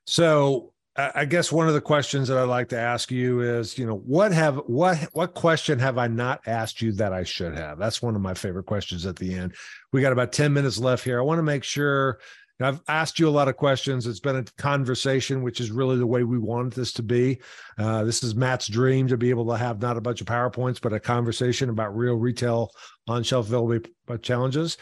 so 0.05 0.73
I 0.99 1.27
guess 1.27 1.53
one 1.53 1.69
of 1.69 1.75
the 1.75 1.81
questions 1.81 2.29
that 2.29 2.39
I'd 2.39 2.45
like 2.45 2.71
to 2.71 2.79
ask 2.79 3.11
you 3.11 3.43
is, 3.43 3.77
you 3.77 3.85
know, 3.85 3.99
what 3.99 4.33
have 4.33 4.57
what 4.67 4.97
what 5.13 5.35
question 5.35 5.79
have 5.79 5.99
I 5.99 6.07
not 6.07 6.41
asked 6.47 6.81
you 6.81 6.93
that 6.93 7.13
I 7.13 7.23
should 7.23 7.55
have? 7.55 7.79
That's 7.79 8.01
one 8.01 8.15
of 8.15 8.23
my 8.23 8.33
favorite 8.33 8.65
questions 8.65 9.05
at 9.05 9.17
the 9.17 9.35
end. 9.35 9.55
We 9.93 10.01
got 10.01 10.13
about 10.13 10.33
10 10.33 10.55
minutes 10.55 10.79
left 10.79 11.05
here. 11.05 11.19
I 11.19 11.23
want 11.23 11.39
to 11.39 11.43
make 11.43 11.65
sure 11.65 12.19
I've 12.61 12.81
asked 12.89 13.19
you 13.19 13.29
a 13.29 13.31
lot 13.31 13.49
of 13.49 13.59
questions. 13.59 14.07
It's 14.07 14.21
been 14.21 14.37
a 14.37 14.45
conversation, 14.57 15.43
which 15.43 15.61
is 15.61 15.71
really 15.71 15.99
the 15.99 16.07
way 16.07 16.25
we 16.25 16.39
wanted 16.39 16.73
this 16.73 16.93
to 16.95 17.03
be. 17.03 17.41
Uh, 17.77 18.05
this 18.05 18.23
is 18.23 18.35
Matt's 18.35 18.67
dream 18.67 19.09
to 19.09 19.19
be 19.19 19.29
able 19.29 19.47
to 19.49 19.59
have 19.59 19.83
not 19.83 19.99
a 19.99 20.01
bunch 20.01 20.23
of 20.23 20.27
PowerPoints, 20.27 20.81
but 20.81 20.95
a 20.95 21.01
conversation 21.01 21.69
about 21.69 21.95
real 21.95 22.15
retail 22.15 22.71
on 23.07 23.23
shelf 23.23 23.49
availability 23.49 23.91
challenges. 24.23 24.79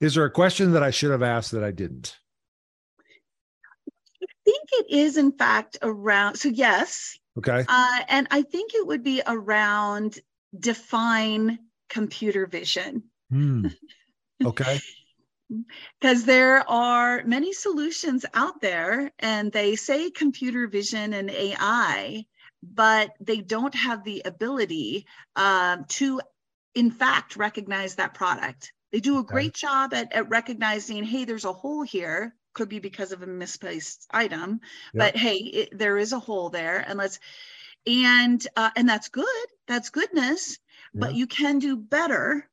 Is 0.00 0.16
there 0.16 0.24
a 0.24 0.30
question 0.30 0.72
that 0.72 0.82
I 0.82 0.90
should 0.90 1.12
have 1.12 1.22
asked 1.22 1.52
that 1.52 1.62
I 1.62 1.70
didn't? 1.70 2.18
I 4.44 4.50
think 4.50 4.68
it 4.72 4.90
is, 4.90 5.16
in 5.16 5.32
fact, 5.32 5.78
around. 5.82 6.36
So, 6.36 6.48
yes. 6.48 7.16
Okay. 7.38 7.64
Uh, 7.68 8.00
and 8.08 8.26
I 8.30 8.42
think 8.42 8.74
it 8.74 8.86
would 8.86 9.02
be 9.02 9.22
around 9.26 10.18
define 10.58 11.58
computer 11.88 12.46
vision. 12.46 13.04
Hmm. 13.30 13.66
Okay. 14.44 14.80
because 16.00 16.24
there 16.24 16.68
are 16.68 17.22
many 17.24 17.52
solutions 17.52 18.24
out 18.34 18.60
there 18.60 19.12
and 19.20 19.52
they 19.52 19.76
say 19.76 20.10
computer 20.10 20.66
vision 20.66 21.12
and 21.12 21.30
ai 21.30 22.24
but 22.62 23.12
they 23.20 23.36
don't 23.36 23.74
have 23.76 24.02
the 24.02 24.22
ability 24.24 25.06
um, 25.36 25.84
to 25.84 26.20
in 26.74 26.90
fact 26.90 27.36
recognize 27.36 27.94
that 27.96 28.14
product 28.14 28.72
they 28.90 28.98
do 28.98 29.18
a 29.18 29.24
great 29.24 29.50
okay. 29.50 29.60
job 29.60 29.94
at, 29.94 30.12
at 30.12 30.28
recognizing 30.28 31.04
hey 31.04 31.24
there's 31.24 31.44
a 31.44 31.52
hole 31.52 31.82
here 31.82 32.34
could 32.54 32.68
be 32.68 32.78
because 32.78 33.12
of 33.12 33.22
a 33.22 33.26
misplaced 33.26 34.06
item 34.10 34.60
yep. 34.94 35.14
but 35.14 35.16
hey 35.16 35.36
it, 35.36 35.78
there 35.78 35.98
is 35.98 36.12
a 36.12 36.18
hole 36.18 36.50
there 36.50 36.78
and 36.78 36.98
let's 36.98 37.18
and 37.86 38.46
uh, 38.56 38.70
and 38.76 38.88
that's 38.88 39.08
good 39.08 39.46
that's 39.66 39.90
goodness 39.90 40.58
but 40.94 41.14
you 41.14 41.26
can 41.26 41.58
do 41.58 41.76
better 41.76 42.48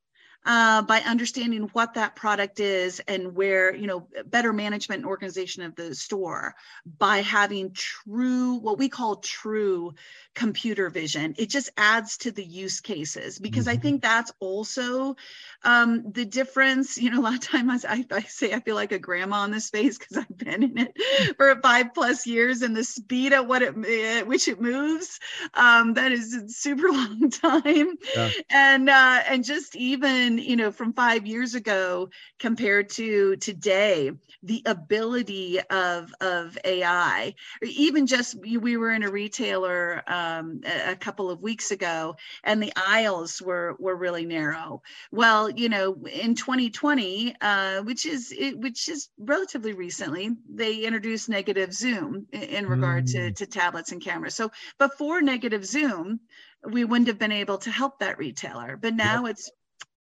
uh, 0.46 0.82
by 0.84 1.00
understanding 1.02 1.70
what 1.74 1.96
that 1.96 2.16
product 2.16 2.60
is 2.60 3.02
and 3.08 3.36
where, 3.36 3.76
you 3.76 3.88
know, 3.88 4.08
better 4.26 4.54
management 4.54 5.00
and 5.00 5.08
organization 5.08 5.64
of 5.64 5.76
the 5.76 5.94
store 5.94 6.56
by 6.98 7.18
having 7.18 7.72
true, 7.74 8.56
what 8.56 8.78
we 8.78 8.90
call 8.90 9.18
true 9.18 9.94
computer 10.36 10.90
vision. 10.90 11.36
It 11.38 11.50
just 11.50 11.70
adds 11.76 12.18
to 12.20 12.32
the 12.32 12.44
use 12.44 12.80
cases 12.80 13.38
because 13.40 13.66
mm-hmm. 13.66 13.78
I 13.78 13.82
think 13.82 14.02
that's 14.02 14.32
also 14.40 15.18
um, 15.64 16.12
the 16.12 16.24
difference. 16.24 16.98
You 16.98 17.12
know, 17.12 17.20
a 17.20 17.24
lot 17.24 17.34
of 17.34 17.42
times 17.42 17.84
I, 17.84 18.06
I 18.10 18.22
say 18.22 18.54
I 18.54 18.62
feel 18.62 18.76
like 18.76 18.94
a 18.94 19.00
grandma 19.00 19.44
in 19.44 19.52
this 19.52 19.66
space 19.66 19.98
because 19.98 20.18
I've 20.18 20.38
been 20.38 20.64
in 20.64 20.78
it 20.78 20.98
for 21.38 21.60
five 21.62 21.94
plus 21.94 22.26
years 22.26 22.62
and 22.62 22.76
the 22.76 22.84
speed 22.86 23.34
at 23.34 23.48
what 23.48 23.62
it 23.62 23.76
at 23.86 24.28
which 24.28 24.48
it 24.48 24.62
moves, 24.62 25.20
um, 25.54 25.96
that 25.96 26.12
is 26.14 26.34
a 26.34 26.48
super 26.48 26.88
long 26.92 27.30
time. 27.30 27.98
Yeah. 28.16 28.30
And 28.50 28.90
uh, 28.90 29.22
and 29.28 29.44
just 29.44 29.76
even 29.76 30.29
you 30.38 30.56
know 30.56 30.72
from 30.72 30.94
five 30.94 31.26
years 31.26 31.56
ago 31.56 32.10
compared 32.40 32.90
to 32.92 33.36
today, 33.38 34.12
the 34.44 34.62
ability 34.66 35.60
of 35.70 36.14
of 36.22 36.58
AI, 36.64 37.34
or 37.62 37.68
even 37.68 38.08
just 38.08 38.36
we 38.40 38.78
were 38.78 38.92
in 38.92 39.04
a 39.04 39.12
retailer. 39.12 40.04
Um, 40.08 40.40
um, 40.40 40.62
a, 40.66 40.96
couple 40.96 41.30
of 41.30 41.42
weeks 41.42 41.72
ago, 41.72 42.16
and 42.44 42.62
the 42.62 42.74
aisles 42.76 43.42
were 43.42 43.76
were 43.80 43.96
really 43.96 44.26
narrow. 44.26 44.82
Well, 45.12 45.50
you 45.50 45.70
know, 45.70 45.96
in 46.12 46.36
2020, 46.36 47.36
uh, 47.42 47.82
which 47.82 48.06
is 48.06 48.34
which 48.56 48.90
is 48.90 49.10
relatively 49.18 49.74
recently, 49.74 50.32
they 50.50 50.84
introduced 50.84 51.30
negative 51.30 51.74
zoom 51.74 52.28
in, 52.32 52.42
in 52.42 52.68
regard 52.68 53.06
mm. 53.06 53.12
to, 53.14 53.32
to 53.32 53.46
tablets 53.46 53.92
and 53.92 54.04
cameras. 54.04 54.36
So 54.36 54.52
before 54.78 55.22
negative 55.22 55.66
zoom, 55.66 56.20
we 56.64 56.84
wouldn't 56.84 57.08
have 57.08 57.20
been 57.20 57.32
able 57.32 57.58
to 57.60 57.72
help 57.72 58.00
that 58.00 58.18
retailer, 58.18 58.78
but 58.78 58.94
now 58.94 59.26
yep. 59.26 59.32
it's 59.32 59.52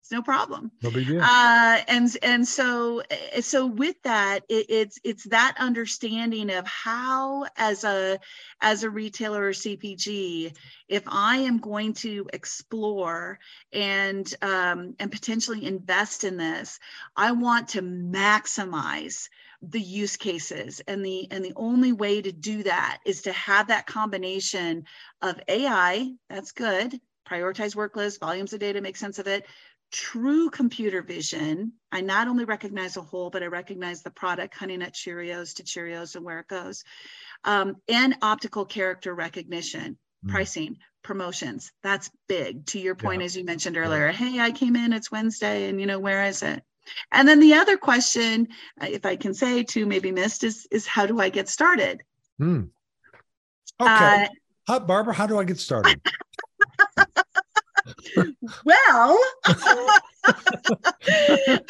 it's 0.08 0.12
no 0.14 0.22
problem. 0.22 0.70
No 0.82 0.90
big 0.90 1.06
deal. 1.06 1.20
Uh, 1.20 1.80
and 1.86 2.16
and 2.22 2.48
so 2.48 3.02
eh, 3.10 3.42
so 3.42 3.66
with 3.66 4.00
that, 4.04 4.40
it, 4.48 4.64
it's 4.70 4.98
it's 5.04 5.24
that 5.24 5.56
understanding 5.58 6.50
of 6.50 6.66
how 6.66 7.44
as 7.58 7.84
a 7.84 8.18
as 8.62 8.84
a 8.84 8.90
retailer 8.90 9.48
or 9.48 9.50
CPG, 9.50 10.56
if 10.88 11.02
I 11.06 11.36
am 11.36 11.58
going 11.58 11.92
to 11.94 12.26
explore 12.32 13.38
and 13.70 14.34
um, 14.40 14.94
and 14.98 15.12
potentially 15.12 15.66
invest 15.66 16.24
in 16.24 16.38
this, 16.38 16.80
I 17.14 17.32
want 17.32 17.68
to 17.70 17.82
maximize 17.82 19.28
the 19.60 19.80
use 19.80 20.16
cases 20.16 20.80
and 20.88 21.04
the 21.04 21.28
and 21.30 21.44
the 21.44 21.52
only 21.54 21.92
way 21.92 22.22
to 22.22 22.32
do 22.32 22.62
that 22.62 23.00
is 23.04 23.20
to 23.22 23.32
have 23.32 23.66
that 23.66 23.88
combination 23.88 24.84
of 25.20 25.40
ai 25.48 26.12
that's 26.30 26.52
good 26.52 27.00
prioritize 27.28 27.74
workloads 27.74 28.20
volumes 28.20 28.52
of 28.52 28.60
data 28.60 28.80
make 28.80 28.96
sense 28.96 29.18
of 29.18 29.26
it 29.26 29.44
true 29.90 30.50
computer 30.50 31.02
vision, 31.02 31.72
I 31.90 32.00
not 32.00 32.28
only 32.28 32.44
recognize 32.44 32.96
a 32.96 33.02
hole, 33.02 33.30
but 33.30 33.42
I 33.42 33.46
recognize 33.46 34.02
the 34.02 34.10
product, 34.10 34.54
Honey 34.54 34.76
Nut 34.76 34.92
Cheerios 34.92 35.54
to 35.56 35.62
Cheerios 35.62 36.16
and 36.16 36.24
where 36.24 36.40
it 36.40 36.48
goes, 36.48 36.84
um, 37.44 37.76
and 37.88 38.16
optical 38.22 38.64
character 38.64 39.14
recognition, 39.14 39.96
mm. 40.24 40.30
pricing, 40.30 40.76
promotions. 41.02 41.72
That's 41.82 42.10
big. 42.28 42.66
To 42.66 42.78
your 42.78 42.94
point, 42.94 43.20
yeah. 43.20 43.26
as 43.26 43.36
you 43.36 43.44
mentioned 43.44 43.76
earlier, 43.76 44.06
yeah. 44.06 44.12
hey, 44.12 44.40
I 44.40 44.50
came 44.50 44.76
in, 44.76 44.92
it's 44.92 45.10
Wednesday, 45.10 45.68
and 45.68 45.80
you 45.80 45.86
know, 45.86 45.98
where 45.98 46.24
is 46.24 46.42
it? 46.42 46.62
And 47.12 47.28
then 47.28 47.40
the 47.40 47.54
other 47.54 47.76
question, 47.76 48.48
uh, 48.80 48.86
if 48.90 49.04
I 49.04 49.16
can 49.16 49.34
say 49.34 49.62
too, 49.62 49.86
maybe 49.86 50.10
missed, 50.10 50.44
is 50.44 50.66
is 50.70 50.86
how 50.86 51.06
do 51.06 51.20
I 51.20 51.28
get 51.28 51.48
started? 51.48 52.02
Mm. 52.40 52.70
Okay. 53.80 54.24
Uh, 54.24 54.28
how, 54.66 54.78
Barbara, 54.80 55.14
how 55.14 55.26
do 55.26 55.38
I 55.38 55.44
get 55.44 55.58
started? 55.58 56.00
well, 58.64 59.18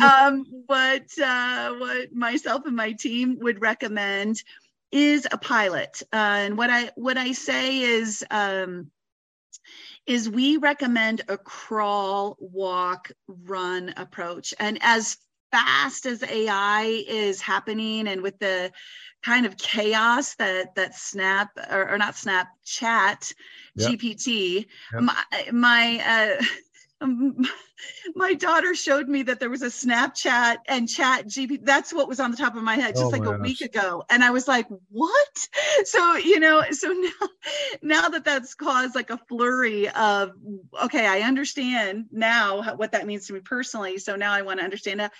um, 0.02 0.46
what 0.66 1.06
uh, 1.22 1.74
what 1.74 2.12
myself 2.12 2.66
and 2.66 2.76
my 2.76 2.92
team 2.92 3.38
would 3.40 3.60
recommend 3.60 4.42
is 4.90 5.26
a 5.30 5.38
pilot. 5.38 6.02
Uh, 6.12 6.16
and 6.16 6.58
what 6.58 6.70
I 6.70 6.90
what 6.96 7.18
I 7.18 7.32
say 7.32 7.80
is 7.80 8.24
um, 8.30 8.90
is 10.06 10.28
we 10.28 10.56
recommend 10.56 11.22
a 11.28 11.36
crawl, 11.36 12.36
walk, 12.40 13.12
run 13.26 13.92
approach. 13.96 14.54
And 14.58 14.78
as 14.80 15.18
fast 15.50 16.06
as 16.06 16.22
AI 16.22 17.04
is 17.08 17.40
happening 17.40 18.08
and 18.08 18.22
with 18.22 18.38
the 18.38 18.70
kind 19.22 19.46
of 19.46 19.56
chaos 19.56 20.34
that 20.36 20.74
that 20.74 20.94
Snap 20.94 21.50
or, 21.70 21.90
or 21.90 21.98
not 21.98 22.16
Snap 22.16 22.48
Chat 22.64 23.32
yep. 23.74 23.90
GPT, 23.90 24.66
yep. 24.92 25.02
my 25.02 25.24
my 25.52 26.36
uh, 26.40 26.44
Um, 27.00 27.36
my 28.14 28.34
daughter 28.34 28.74
showed 28.74 29.08
me 29.08 29.22
that 29.24 29.40
there 29.40 29.50
was 29.50 29.62
a 29.62 29.66
Snapchat 29.66 30.56
and 30.66 30.88
Chat 30.88 31.26
GPT. 31.26 31.64
That's 31.64 31.92
what 31.92 32.08
was 32.08 32.20
on 32.20 32.30
the 32.30 32.36
top 32.36 32.56
of 32.56 32.62
my 32.62 32.74
head 32.74 32.94
just 32.94 33.06
oh 33.06 33.08
like 33.08 33.26
a 33.26 33.32
gosh. 33.32 33.40
week 33.40 33.60
ago, 33.60 34.04
and 34.10 34.24
I 34.24 34.30
was 34.30 34.48
like, 34.48 34.66
"What?" 34.90 35.48
So 35.84 36.16
you 36.16 36.40
know, 36.40 36.64
so 36.70 36.88
now 36.92 37.28
now 37.82 38.08
that 38.08 38.24
that's 38.24 38.54
caused 38.54 38.94
like 38.94 39.10
a 39.10 39.18
flurry 39.28 39.88
of 39.88 40.32
okay, 40.84 41.06
I 41.06 41.20
understand 41.20 42.06
now 42.10 42.74
what 42.74 42.92
that 42.92 43.06
means 43.06 43.26
to 43.26 43.32
me 43.32 43.40
personally. 43.40 43.98
So 43.98 44.16
now 44.16 44.32
I 44.32 44.42
want 44.42 44.58
to 44.58 44.64
understand 44.64 44.98
now 44.98 45.10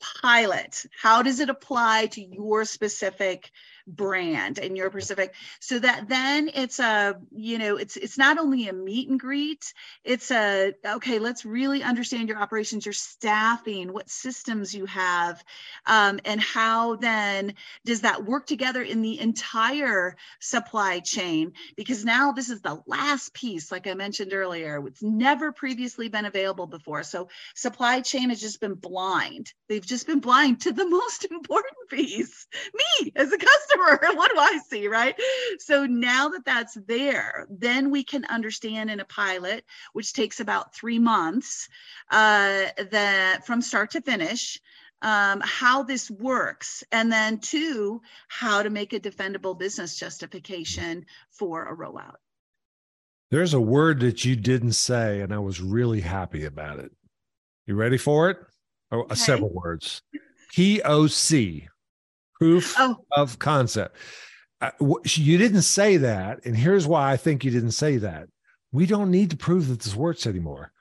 pilot 0.00 0.86
how 1.00 1.22
does 1.22 1.40
it 1.40 1.50
apply 1.50 2.06
to 2.06 2.22
your 2.22 2.64
specific 2.64 3.50
brand 3.88 4.58
and 4.58 4.76
your 4.76 4.90
specific 4.90 5.34
so 5.60 5.78
that 5.78 6.08
then 6.08 6.50
it's 6.54 6.78
a 6.78 7.18
you 7.30 7.58
know 7.58 7.76
it's 7.76 7.96
it's 7.96 8.18
not 8.18 8.38
only 8.38 8.68
a 8.68 8.72
meet 8.72 9.08
and 9.08 9.18
greet 9.18 9.72
it's 10.04 10.30
a 10.30 10.74
okay 10.84 11.18
let's 11.18 11.44
really 11.44 11.82
understand 11.82 12.28
your 12.28 12.38
operations 12.38 12.84
your 12.84 12.92
staffing 12.92 13.92
what 13.92 14.08
systems 14.10 14.74
you 14.74 14.84
have 14.86 15.42
um, 15.86 16.20
and 16.24 16.40
how 16.40 16.96
then 16.96 17.54
does 17.84 18.02
that 18.02 18.24
work 18.24 18.46
together 18.46 18.82
in 18.82 19.02
the 19.02 19.18
entire 19.20 20.16
supply 20.40 21.00
chain? 21.00 21.52
Because 21.76 22.04
now 22.04 22.32
this 22.32 22.50
is 22.50 22.60
the 22.60 22.82
last 22.86 23.32
piece 23.32 23.72
like 23.72 23.86
i 23.86 23.94
mentioned 23.94 24.32
earlier 24.32 24.86
it's 24.86 25.02
never 25.02 25.52
previously 25.52 26.08
been 26.08 26.24
available 26.26 26.66
before. 26.66 27.02
So 27.02 27.28
supply 27.54 28.00
chain 28.00 28.28
has 28.30 28.40
just 28.40 28.60
been 28.60 28.74
blind. 28.74 29.52
They've 29.68 29.84
just 29.84 30.06
been 30.06 30.20
blind 30.20 30.62
to 30.62 30.72
the 30.72 30.88
most 30.88 31.24
important 31.24 31.74
piece 31.90 32.46
me 32.74 33.12
as 33.16 33.32
a 33.32 33.38
customer 33.38 33.77
what 34.14 34.32
do 34.32 34.38
I 34.38 34.58
see? 34.68 34.88
Right. 34.88 35.14
So 35.58 35.86
now 35.86 36.28
that 36.30 36.44
that's 36.44 36.74
there, 36.86 37.46
then 37.50 37.90
we 37.90 38.04
can 38.04 38.24
understand 38.26 38.90
in 38.90 39.00
a 39.00 39.04
pilot, 39.04 39.64
which 39.92 40.12
takes 40.12 40.40
about 40.40 40.74
three 40.74 40.98
months, 40.98 41.68
uh, 42.10 42.66
that 42.90 43.46
from 43.46 43.62
start 43.62 43.92
to 43.92 44.00
finish, 44.00 44.60
um, 45.02 45.40
how 45.44 45.82
this 45.82 46.10
works, 46.10 46.82
and 46.90 47.12
then 47.12 47.38
two, 47.38 48.02
how 48.26 48.62
to 48.62 48.70
make 48.70 48.92
a 48.92 49.00
defendable 49.00 49.56
business 49.56 49.96
justification 49.96 51.06
for 51.30 51.66
a 51.66 51.76
rollout. 51.76 52.16
There's 53.30 53.54
a 53.54 53.60
word 53.60 54.00
that 54.00 54.24
you 54.24 54.36
didn't 54.36 54.72
say, 54.72 55.20
and 55.20 55.32
I 55.32 55.38
was 55.38 55.60
really 55.60 56.00
happy 56.00 56.44
about 56.44 56.80
it. 56.80 56.90
You 57.66 57.74
ready 57.74 57.98
for 57.98 58.30
it? 58.30 58.38
Oh, 58.90 59.00
okay. 59.00 59.14
several 59.14 59.50
words. 59.50 60.02
POC, 60.56 61.68
proof 62.38 62.74
oh. 62.78 62.96
of 63.12 63.38
concept. 63.38 63.96
Uh, 64.60 64.70
you 65.04 65.38
didn't 65.38 65.62
say 65.62 65.96
that, 65.98 66.44
and 66.44 66.56
here's 66.56 66.86
why 66.86 67.12
I 67.12 67.16
think 67.16 67.44
you 67.44 67.50
didn't 67.50 67.72
say 67.72 67.96
that. 67.98 68.28
We 68.72 68.86
don't 68.86 69.10
need 69.10 69.30
to 69.30 69.36
prove 69.36 69.68
that 69.68 69.80
this 69.80 69.94
works 69.94 70.26
anymore. 70.26 70.72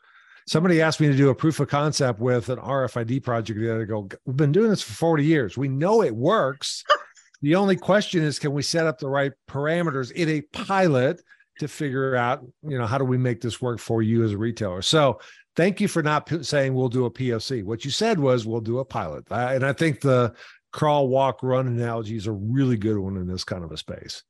Somebody 0.47 0.81
asked 0.81 0.99
me 0.99 1.07
to 1.07 1.15
do 1.15 1.29
a 1.29 1.35
proof 1.35 1.59
of 1.59 1.67
concept 1.67 2.19
with 2.19 2.49
an 2.49 2.57
RFID 2.57 3.21
project 3.23 3.59
the 3.59 3.71
other 3.71 3.85
go. 3.85 4.07
We've 4.25 4.37
been 4.37 4.53
doing 4.53 4.69
this 4.69 4.81
for 4.81 4.93
40 4.93 5.25
years. 5.25 5.57
We 5.57 5.67
know 5.67 6.01
it 6.01 6.15
works. 6.15 6.83
the 7.41 7.55
only 7.55 7.75
question 7.75 8.23
is, 8.23 8.39
can 8.39 8.53
we 8.53 8.61
set 8.61 8.87
up 8.87 8.97
the 8.97 9.09
right 9.09 9.33
parameters 9.49 10.11
in 10.11 10.29
a 10.29 10.41
pilot 10.41 11.21
to 11.59 11.67
figure 11.67 12.15
out, 12.15 12.45
you 12.63 12.77
know, 12.77 12.85
how 12.85 12.97
do 12.97 13.03
we 13.03 13.17
make 13.17 13.41
this 13.41 13.61
work 13.61 13.79
for 13.79 14.01
you 14.01 14.23
as 14.23 14.31
a 14.31 14.37
retailer? 14.37 14.81
So 14.81 15.19
thank 15.57 15.81
you 15.81 15.89
for 15.89 16.01
not 16.01 16.45
saying 16.45 16.73
we'll 16.73 16.87
do 16.87 17.05
a 17.05 17.11
POC. 17.11 17.63
What 17.63 17.83
you 17.83 17.91
said 17.91 18.17
was 18.17 18.45
we'll 18.45 18.61
do 18.61 18.79
a 18.79 18.85
pilot. 18.85 19.25
and 19.29 19.65
I 19.65 19.73
think 19.73 19.99
the 19.99 20.33
crawl, 20.77 21.07
walk, 21.07 21.41
run 21.41 21.65
analogy 21.65 22.15
is 22.15 22.27
a 22.27 22.31
really 22.31 22.77
good 22.77 22.99
one 22.99 23.17
in 23.17 23.27
this 23.27 23.43
kind 23.43 23.63
of 23.63 23.71
a 23.71 23.77
space. 23.77 24.21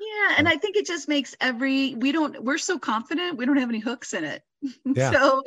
Yeah. 0.00 0.36
And 0.38 0.48
I 0.48 0.56
think 0.56 0.76
it 0.76 0.86
just 0.86 1.08
makes 1.08 1.34
every, 1.40 1.96
we 1.96 2.12
don't, 2.12 2.40
we're 2.44 2.58
so 2.58 2.78
confident, 2.78 3.36
we 3.36 3.44
don't 3.44 3.56
have 3.56 3.68
any 3.68 3.80
hooks 3.80 4.14
in 4.14 4.22
it. 4.22 4.44
Yeah. 4.94 5.10
so 5.10 5.42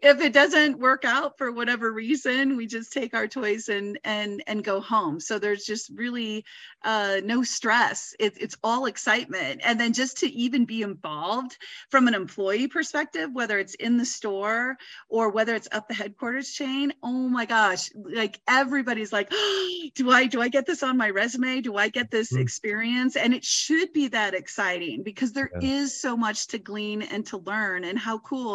if 0.00 0.20
it 0.20 0.32
doesn't 0.32 0.78
work 0.78 1.04
out 1.04 1.36
for 1.36 1.52
whatever 1.52 1.92
reason, 1.92 2.56
we 2.56 2.66
just 2.66 2.92
take 2.92 3.14
our 3.14 3.26
toys 3.26 3.68
and 3.68 3.98
and 4.04 4.42
and 4.46 4.64
go 4.64 4.80
home. 4.80 5.20
So 5.20 5.38
there's 5.38 5.64
just 5.64 5.90
really 5.94 6.44
uh, 6.82 7.20
no 7.24 7.42
stress. 7.42 8.14
It, 8.18 8.40
it's 8.40 8.56
all 8.62 8.86
excitement, 8.86 9.60
and 9.64 9.78
then 9.78 9.92
just 9.92 10.18
to 10.18 10.28
even 10.28 10.64
be 10.64 10.82
involved 10.82 11.58
from 11.90 12.08
an 12.08 12.14
employee 12.14 12.68
perspective, 12.68 13.30
whether 13.32 13.58
it's 13.58 13.74
in 13.74 13.98
the 13.98 14.04
store 14.04 14.76
or 15.08 15.30
whether 15.30 15.54
it's 15.54 15.68
up 15.72 15.88
the 15.88 15.94
headquarters 15.94 16.50
chain. 16.52 16.92
Oh 17.02 17.28
my 17.28 17.44
gosh! 17.44 17.90
Like 17.94 18.40
everybody's 18.48 19.12
like, 19.12 19.28
oh, 19.32 19.80
do 19.94 20.10
I 20.10 20.26
do 20.26 20.40
I 20.40 20.48
get 20.48 20.64
this 20.64 20.82
on 20.82 20.96
my 20.96 21.10
resume? 21.10 21.60
Do 21.60 21.76
I 21.76 21.88
get 21.88 22.10
this 22.10 22.32
mm. 22.32 22.40
experience? 22.40 23.16
And 23.16 23.34
it 23.34 23.44
should 23.44 23.92
be 23.92 24.08
that 24.08 24.34
exciting 24.34 25.02
because 25.02 25.32
there 25.32 25.50
yeah. 25.60 25.80
is 25.80 26.00
so 26.00 26.16
much 26.16 26.46
to 26.48 26.58
glean 26.58 27.02
and 27.02 27.26
to 27.26 27.38
learn, 27.38 27.84
and 27.84 27.98
how 27.98 28.18
cool 28.18 28.45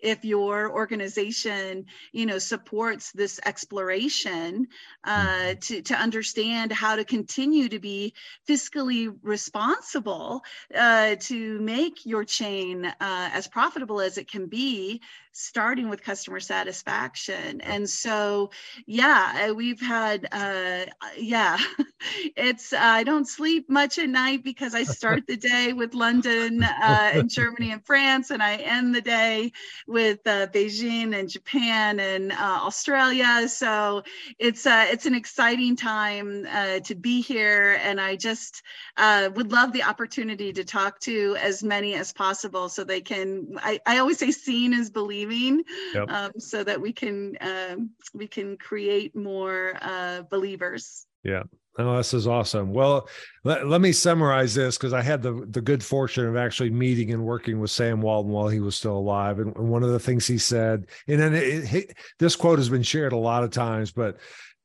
if 0.00 0.24
your 0.24 0.72
organization 0.72 1.86
you 2.12 2.26
know 2.26 2.38
supports 2.38 3.12
this 3.12 3.40
exploration 3.44 4.66
uh, 5.04 5.26
mm-hmm. 5.26 5.58
to, 5.58 5.82
to 5.82 5.94
understand 5.94 6.72
how 6.72 6.96
to 6.96 7.04
continue 7.04 7.68
to 7.68 7.78
be 7.78 8.14
fiscally 8.48 9.14
responsible 9.22 10.42
uh, 10.74 11.16
to 11.16 11.60
make 11.60 12.06
your 12.06 12.24
chain 12.24 12.84
uh, 12.84 12.94
as 13.32 13.46
profitable 13.46 14.00
as 14.00 14.18
it 14.18 14.30
can 14.30 14.46
be 14.46 15.00
starting 15.32 15.88
with 15.88 16.02
customer 16.02 16.40
satisfaction. 16.40 17.60
And 17.60 17.88
so 17.88 18.50
yeah 18.86 19.52
we've 19.52 19.80
had 19.80 20.26
uh 20.32 20.84
yeah 21.16 21.58
it's 22.36 22.72
uh, 22.72 22.78
i 22.80 23.02
don't 23.02 23.28
sleep 23.28 23.68
much 23.68 23.98
at 23.98 24.08
night 24.08 24.42
because 24.42 24.74
i 24.74 24.82
start 24.82 25.26
the 25.26 25.36
day 25.36 25.72
with 25.72 25.94
london 25.94 26.62
uh 26.62 27.10
and 27.14 27.30
germany 27.30 27.72
and 27.72 27.84
france 27.84 28.30
and 28.30 28.42
i 28.42 28.56
end 28.56 28.94
the 28.94 29.00
day 29.00 29.52
with 29.86 30.18
uh, 30.26 30.46
beijing 30.48 31.18
and 31.18 31.28
japan 31.28 32.00
and 32.00 32.32
uh, 32.32 32.36
australia. 32.62 33.48
So 33.48 34.02
it's 34.38 34.66
uh 34.66 34.86
it's 34.90 35.06
an 35.06 35.14
exciting 35.14 35.76
time 35.76 36.46
uh 36.50 36.80
to 36.80 36.94
be 36.94 37.20
here 37.20 37.78
and 37.82 38.00
i 38.00 38.16
just 38.16 38.62
uh 38.96 39.30
would 39.34 39.52
love 39.52 39.72
the 39.72 39.82
opportunity 39.82 40.52
to 40.52 40.64
talk 40.64 40.98
to 41.00 41.36
as 41.40 41.62
many 41.62 41.94
as 41.94 42.12
possible 42.12 42.68
so 42.68 42.84
they 42.84 43.00
can 43.00 43.56
i, 43.58 43.80
I 43.86 43.98
always 43.98 44.18
say 44.18 44.30
seeing 44.30 44.72
is 44.72 44.90
believing 44.90 45.19
believing 45.24 45.62
yep. 45.94 46.08
um, 46.08 46.32
so 46.38 46.64
that 46.64 46.80
we 46.80 46.92
can 46.92 47.36
um, 47.40 47.90
we 48.14 48.26
can 48.26 48.56
create 48.56 49.14
more 49.14 49.76
uh, 49.82 50.22
believers 50.30 51.06
yeah 51.24 51.42
Oh, 51.78 51.96
this 51.96 52.12
is 52.12 52.26
awesome. 52.26 52.74
Well, 52.74 53.08
let, 53.44 53.66
let 53.66 53.80
me 53.80 53.92
summarize 53.92 54.54
this 54.54 54.76
because 54.76 54.92
I 54.92 55.00
had 55.02 55.22
the, 55.22 55.46
the 55.48 55.60
good 55.60 55.84
fortune 55.84 56.26
of 56.26 56.36
actually 56.36 56.68
meeting 56.68 57.12
and 57.12 57.24
working 57.24 57.60
with 57.60 57.70
Sam 57.70 58.02
Walton 58.02 58.32
while 58.32 58.48
he 58.48 58.58
was 58.58 58.74
still 58.74 58.98
alive. 58.98 59.38
And, 59.38 59.56
and 59.56 59.70
one 59.70 59.84
of 59.84 59.90
the 59.90 60.00
things 60.00 60.26
he 60.26 60.36
said, 60.36 60.88
and 61.06 61.20
then 61.20 61.32
it, 61.32 61.72
it, 61.72 61.96
this 62.18 62.34
quote 62.34 62.58
has 62.58 62.68
been 62.68 62.82
shared 62.82 63.12
a 63.12 63.16
lot 63.16 63.44
of 63.44 63.50
times, 63.50 63.92
but 63.92 64.18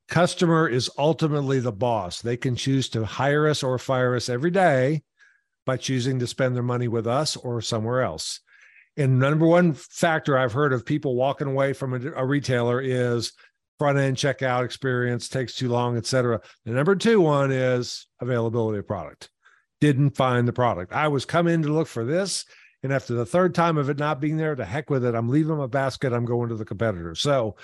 customer 0.09 0.67
is 0.67 0.89
ultimately 0.97 1.59
the 1.59 1.71
boss. 1.71 2.21
They 2.21 2.37
can 2.37 2.55
choose 2.55 2.89
to 2.89 3.05
hire 3.05 3.47
us 3.47 3.61
or 3.61 3.77
fire 3.77 4.15
us 4.15 4.27
every 4.27 4.51
day 4.51 5.03
by 5.65 5.77
choosing 5.77 6.19
to 6.19 6.27
spend 6.27 6.55
their 6.55 6.63
money 6.63 6.87
with 6.87 7.05
us 7.07 7.35
or 7.37 7.61
somewhere 7.61 8.01
else. 8.01 8.41
And 8.97 9.19
number 9.19 9.45
one 9.45 9.73
factor 9.73 10.37
I've 10.37 10.53
heard 10.53 10.73
of 10.73 10.85
people 10.85 11.15
walking 11.15 11.47
away 11.47 11.73
from 11.73 11.93
a, 11.93 12.11
a 12.13 12.25
retailer 12.25 12.79
is 12.81 13.33
front 13.77 13.97
end 13.97 14.15
checkout 14.15 14.63
experience 14.63 15.27
takes 15.27 15.55
too 15.55 15.67
long, 15.67 15.97
et 15.97 16.05
cetera. 16.05 16.39
The 16.63 16.71
number 16.71 16.95
two 16.95 17.19
one 17.19 17.51
is 17.51 18.07
availability 18.21 18.79
of 18.79 18.87
product. 18.87 19.29
Didn't 19.81 20.15
find 20.15 20.47
the 20.47 20.53
product. 20.53 20.93
I 20.93 21.09
was 21.09 21.25
coming 21.25 21.61
to 21.63 21.73
look 21.73 21.87
for 21.87 22.05
this. 22.05 22.45
And 22.83 22.93
after 22.93 23.15
the 23.15 23.25
third 23.25 23.55
time 23.55 23.77
of 23.77 23.89
it 23.89 23.97
not 23.97 24.21
being 24.21 24.37
there, 24.37 24.55
to 24.55 24.63
heck 24.63 24.89
with 24.89 25.03
it. 25.03 25.15
I'm 25.15 25.27
leaving 25.27 25.57
my 25.57 25.67
basket. 25.67 26.13
I'm 26.13 26.23
going 26.23 26.49
to 26.49 26.55
the 26.55 26.63
competitor. 26.63 27.15
So 27.15 27.55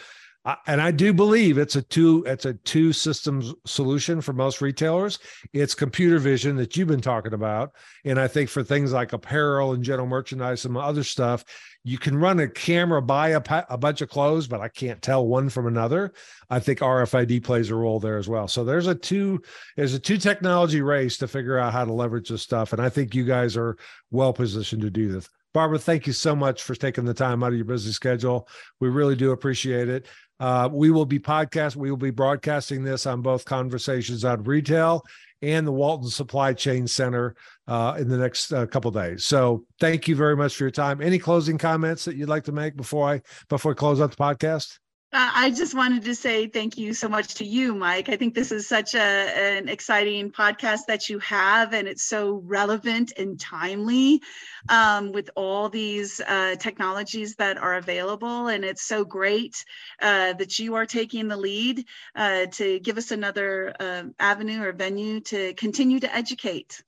and 0.65 0.81
I 0.81 0.89
do 0.91 1.13
believe 1.13 1.57
it's 1.57 1.75
a 1.75 1.83
two 1.83 2.23
it's 2.25 2.45
a 2.45 2.55
two 2.55 2.93
systems 2.93 3.53
solution 3.65 4.21
for 4.21 4.33
most 4.33 4.59
retailers. 4.59 5.19
It's 5.53 5.75
computer 5.75 6.17
vision 6.17 6.55
that 6.55 6.75
you've 6.75 6.87
been 6.87 7.01
talking 7.01 7.33
about, 7.33 7.73
and 8.05 8.19
I 8.19 8.27
think 8.27 8.49
for 8.49 8.63
things 8.63 8.91
like 8.91 9.13
apparel 9.13 9.73
and 9.73 9.83
general 9.83 10.07
merchandise 10.07 10.65
and 10.65 10.75
other 10.75 11.03
stuff, 11.03 11.43
you 11.83 11.99
can 11.99 12.17
run 12.17 12.39
a 12.39 12.47
camera 12.47 13.01
by 13.01 13.29
a, 13.29 13.41
a 13.69 13.77
bunch 13.77 14.01
of 14.01 14.09
clothes, 14.09 14.47
but 14.47 14.61
I 14.61 14.67
can't 14.67 15.01
tell 15.01 15.27
one 15.27 15.49
from 15.49 15.67
another. 15.67 16.13
I 16.49 16.59
think 16.59 16.79
RFID 16.79 17.43
plays 17.43 17.69
a 17.69 17.75
role 17.75 17.99
there 17.99 18.17
as 18.17 18.27
well. 18.27 18.47
So 18.47 18.63
there's 18.63 18.87
a 18.87 18.95
two 18.95 19.41
there's 19.77 19.93
a 19.93 19.99
two 19.99 20.17
technology 20.17 20.81
race 20.81 21.17
to 21.17 21.27
figure 21.27 21.59
out 21.59 21.73
how 21.73 21.85
to 21.85 21.93
leverage 21.93 22.29
this 22.29 22.41
stuff, 22.41 22.73
and 22.73 22.81
I 22.81 22.89
think 22.89 23.13
you 23.13 23.25
guys 23.25 23.55
are 23.57 23.77
well 24.09 24.33
positioned 24.33 24.81
to 24.81 24.89
do 24.89 25.11
this. 25.11 25.29
Barbara, 25.53 25.79
thank 25.79 26.07
you 26.07 26.13
so 26.13 26.35
much 26.35 26.63
for 26.63 26.75
taking 26.75 27.05
the 27.05 27.13
time 27.13 27.43
out 27.43 27.51
of 27.51 27.55
your 27.55 27.65
busy 27.65 27.91
schedule. 27.91 28.47
We 28.79 28.89
really 28.89 29.15
do 29.15 29.31
appreciate 29.31 29.89
it. 29.89 30.07
Uh, 30.39 30.69
we 30.71 30.89
will 30.91 31.05
be 31.05 31.19
podcast. 31.19 31.75
We 31.75 31.89
will 31.89 31.97
be 31.97 32.09
broadcasting 32.09 32.83
this 32.83 33.05
on 33.05 33.21
both 33.21 33.45
Conversations 33.45 34.25
on 34.25 34.43
Retail 34.43 35.03
and 35.41 35.67
the 35.67 35.71
Walton 35.71 36.09
Supply 36.09 36.53
Chain 36.53 36.87
Center 36.87 37.35
uh, 37.67 37.95
in 37.99 38.07
the 38.07 38.17
next 38.17 38.51
uh, 38.51 38.65
couple 38.65 38.91
days. 38.91 39.25
So, 39.25 39.65
thank 39.79 40.07
you 40.07 40.15
very 40.15 40.35
much 40.35 40.55
for 40.55 40.63
your 40.63 40.71
time. 40.71 41.01
Any 41.01 41.19
closing 41.19 41.57
comments 41.57 42.05
that 42.05 42.15
you'd 42.15 42.29
like 42.29 42.45
to 42.45 42.51
make 42.51 42.75
before 42.75 43.09
I 43.09 43.21
before 43.49 43.73
I 43.73 43.75
close 43.75 44.01
out 44.01 44.11
the 44.11 44.17
podcast? 44.17 44.79
Uh, 45.13 45.29
I 45.33 45.51
just 45.51 45.75
wanted 45.75 46.05
to 46.05 46.15
say 46.15 46.47
thank 46.47 46.77
you 46.77 46.93
so 46.93 47.09
much 47.09 47.33
to 47.35 47.45
you, 47.45 47.75
Mike. 47.75 48.07
I 48.07 48.15
think 48.15 48.33
this 48.33 48.49
is 48.49 48.65
such 48.65 48.95
a, 48.95 49.01
an 49.01 49.67
exciting 49.67 50.31
podcast 50.31 50.85
that 50.87 51.09
you 51.09 51.19
have, 51.19 51.73
and 51.73 51.85
it's 51.85 52.03
so 52.05 52.41
relevant 52.45 53.11
and 53.17 53.37
timely 53.37 54.21
um, 54.69 55.11
with 55.11 55.29
all 55.35 55.67
these 55.67 56.21
uh, 56.21 56.55
technologies 56.55 57.35
that 57.35 57.57
are 57.57 57.75
available. 57.75 58.47
And 58.47 58.63
it's 58.63 58.83
so 58.83 59.03
great 59.03 59.65
uh, 60.01 60.31
that 60.33 60.59
you 60.59 60.75
are 60.75 60.85
taking 60.85 61.27
the 61.27 61.35
lead 61.35 61.83
uh, 62.15 62.45
to 62.45 62.79
give 62.79 62.97
us 62.97 63.11
another 63.11 63.75
uh, 63.81 64.03
avenue 64.17 64.63
or 64.63 64.71
venue 64.71 65.19
to 65.21 65.53
continue 65.55 65.99
to 65.99 66.15
educate. 66.15 66.81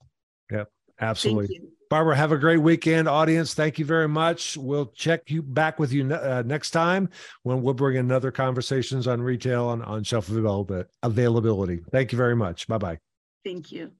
Yep, 0.50 0.70
absolutely. 0.98 1.60
Barbara, 1.94 2.16
have 2.16 2.32
a 2.32 2.38
great 2.38 2.56
weekend, 2.56 3.06
audience. 3.06 3.54
Thank 3.54 3.78
you 3.78 3.84
very 3.84 4.08
much. 4.08 4.56
We'll 4.56 4.86
check 4.96 5.30
you 5.30 5.42
back 5.42 5.78
with 5.78 5.92
you 5.92 6.12
uh, 6.12 6.42
next 6.44 6.72
time 6.72 7.08
when 7.44 7.62
we'll 7.62 7.72
bring 7.72 7.98
another 7.98 8.32
conversations 8.32 9.06
on 9.06 9.22
retail 9.22 9.70
and 9.70 9.80
on 9.84 10.02
shelf 10.02 10.28
availability. 10.28 11.84
Thank 11.92 12.10
you 12.10 12.18
very 12.18 12.34
much. 12.34 12.66
Bye 12.66 12.78
bye. 12.78 12.98
Thank 13.44 13.70
you. 13.70 13.92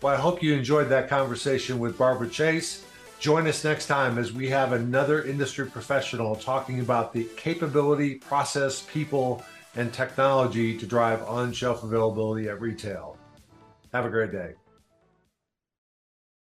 Well, 0.00 0.14
I 0.14 0.16
hope 0.16 0.42
you 0.42 0.54
enjoyed 0.54 0.88
that 0.88 1.10
conversation 1.10 1.78
with 1.78 1.98
Barbara 1.98 2.30
Chase. 2.30 2.86
Join 3.20 3.46
us 3.46 3.62
next 3.62 3.86
time 3.86 4.16
as 4.16 4.32
we 4.32 4.48
have 4.48 4.72
another 4.72 5.24
industry 5.24 5.66
professional 5.66 6.36
talking 6.36 6.80
about 6.80 7.12
the 7.12 7.24
capability, 7.36 8.14
process, 8.14 8.80
people, 8.90 9.44
and 9.76 9.92
technology 9.92 10.74
to 10.78 10.86
drive 10.86 11.22
on 11.24 11.52
shelf 11.52 11.82
availability 11.82 12.48
at 12.48 12.62
retail. 12.62 13.18
Have 13.92 14.06
a 14.06 14.08
great 14.08 14.32
day. 14.32 14.54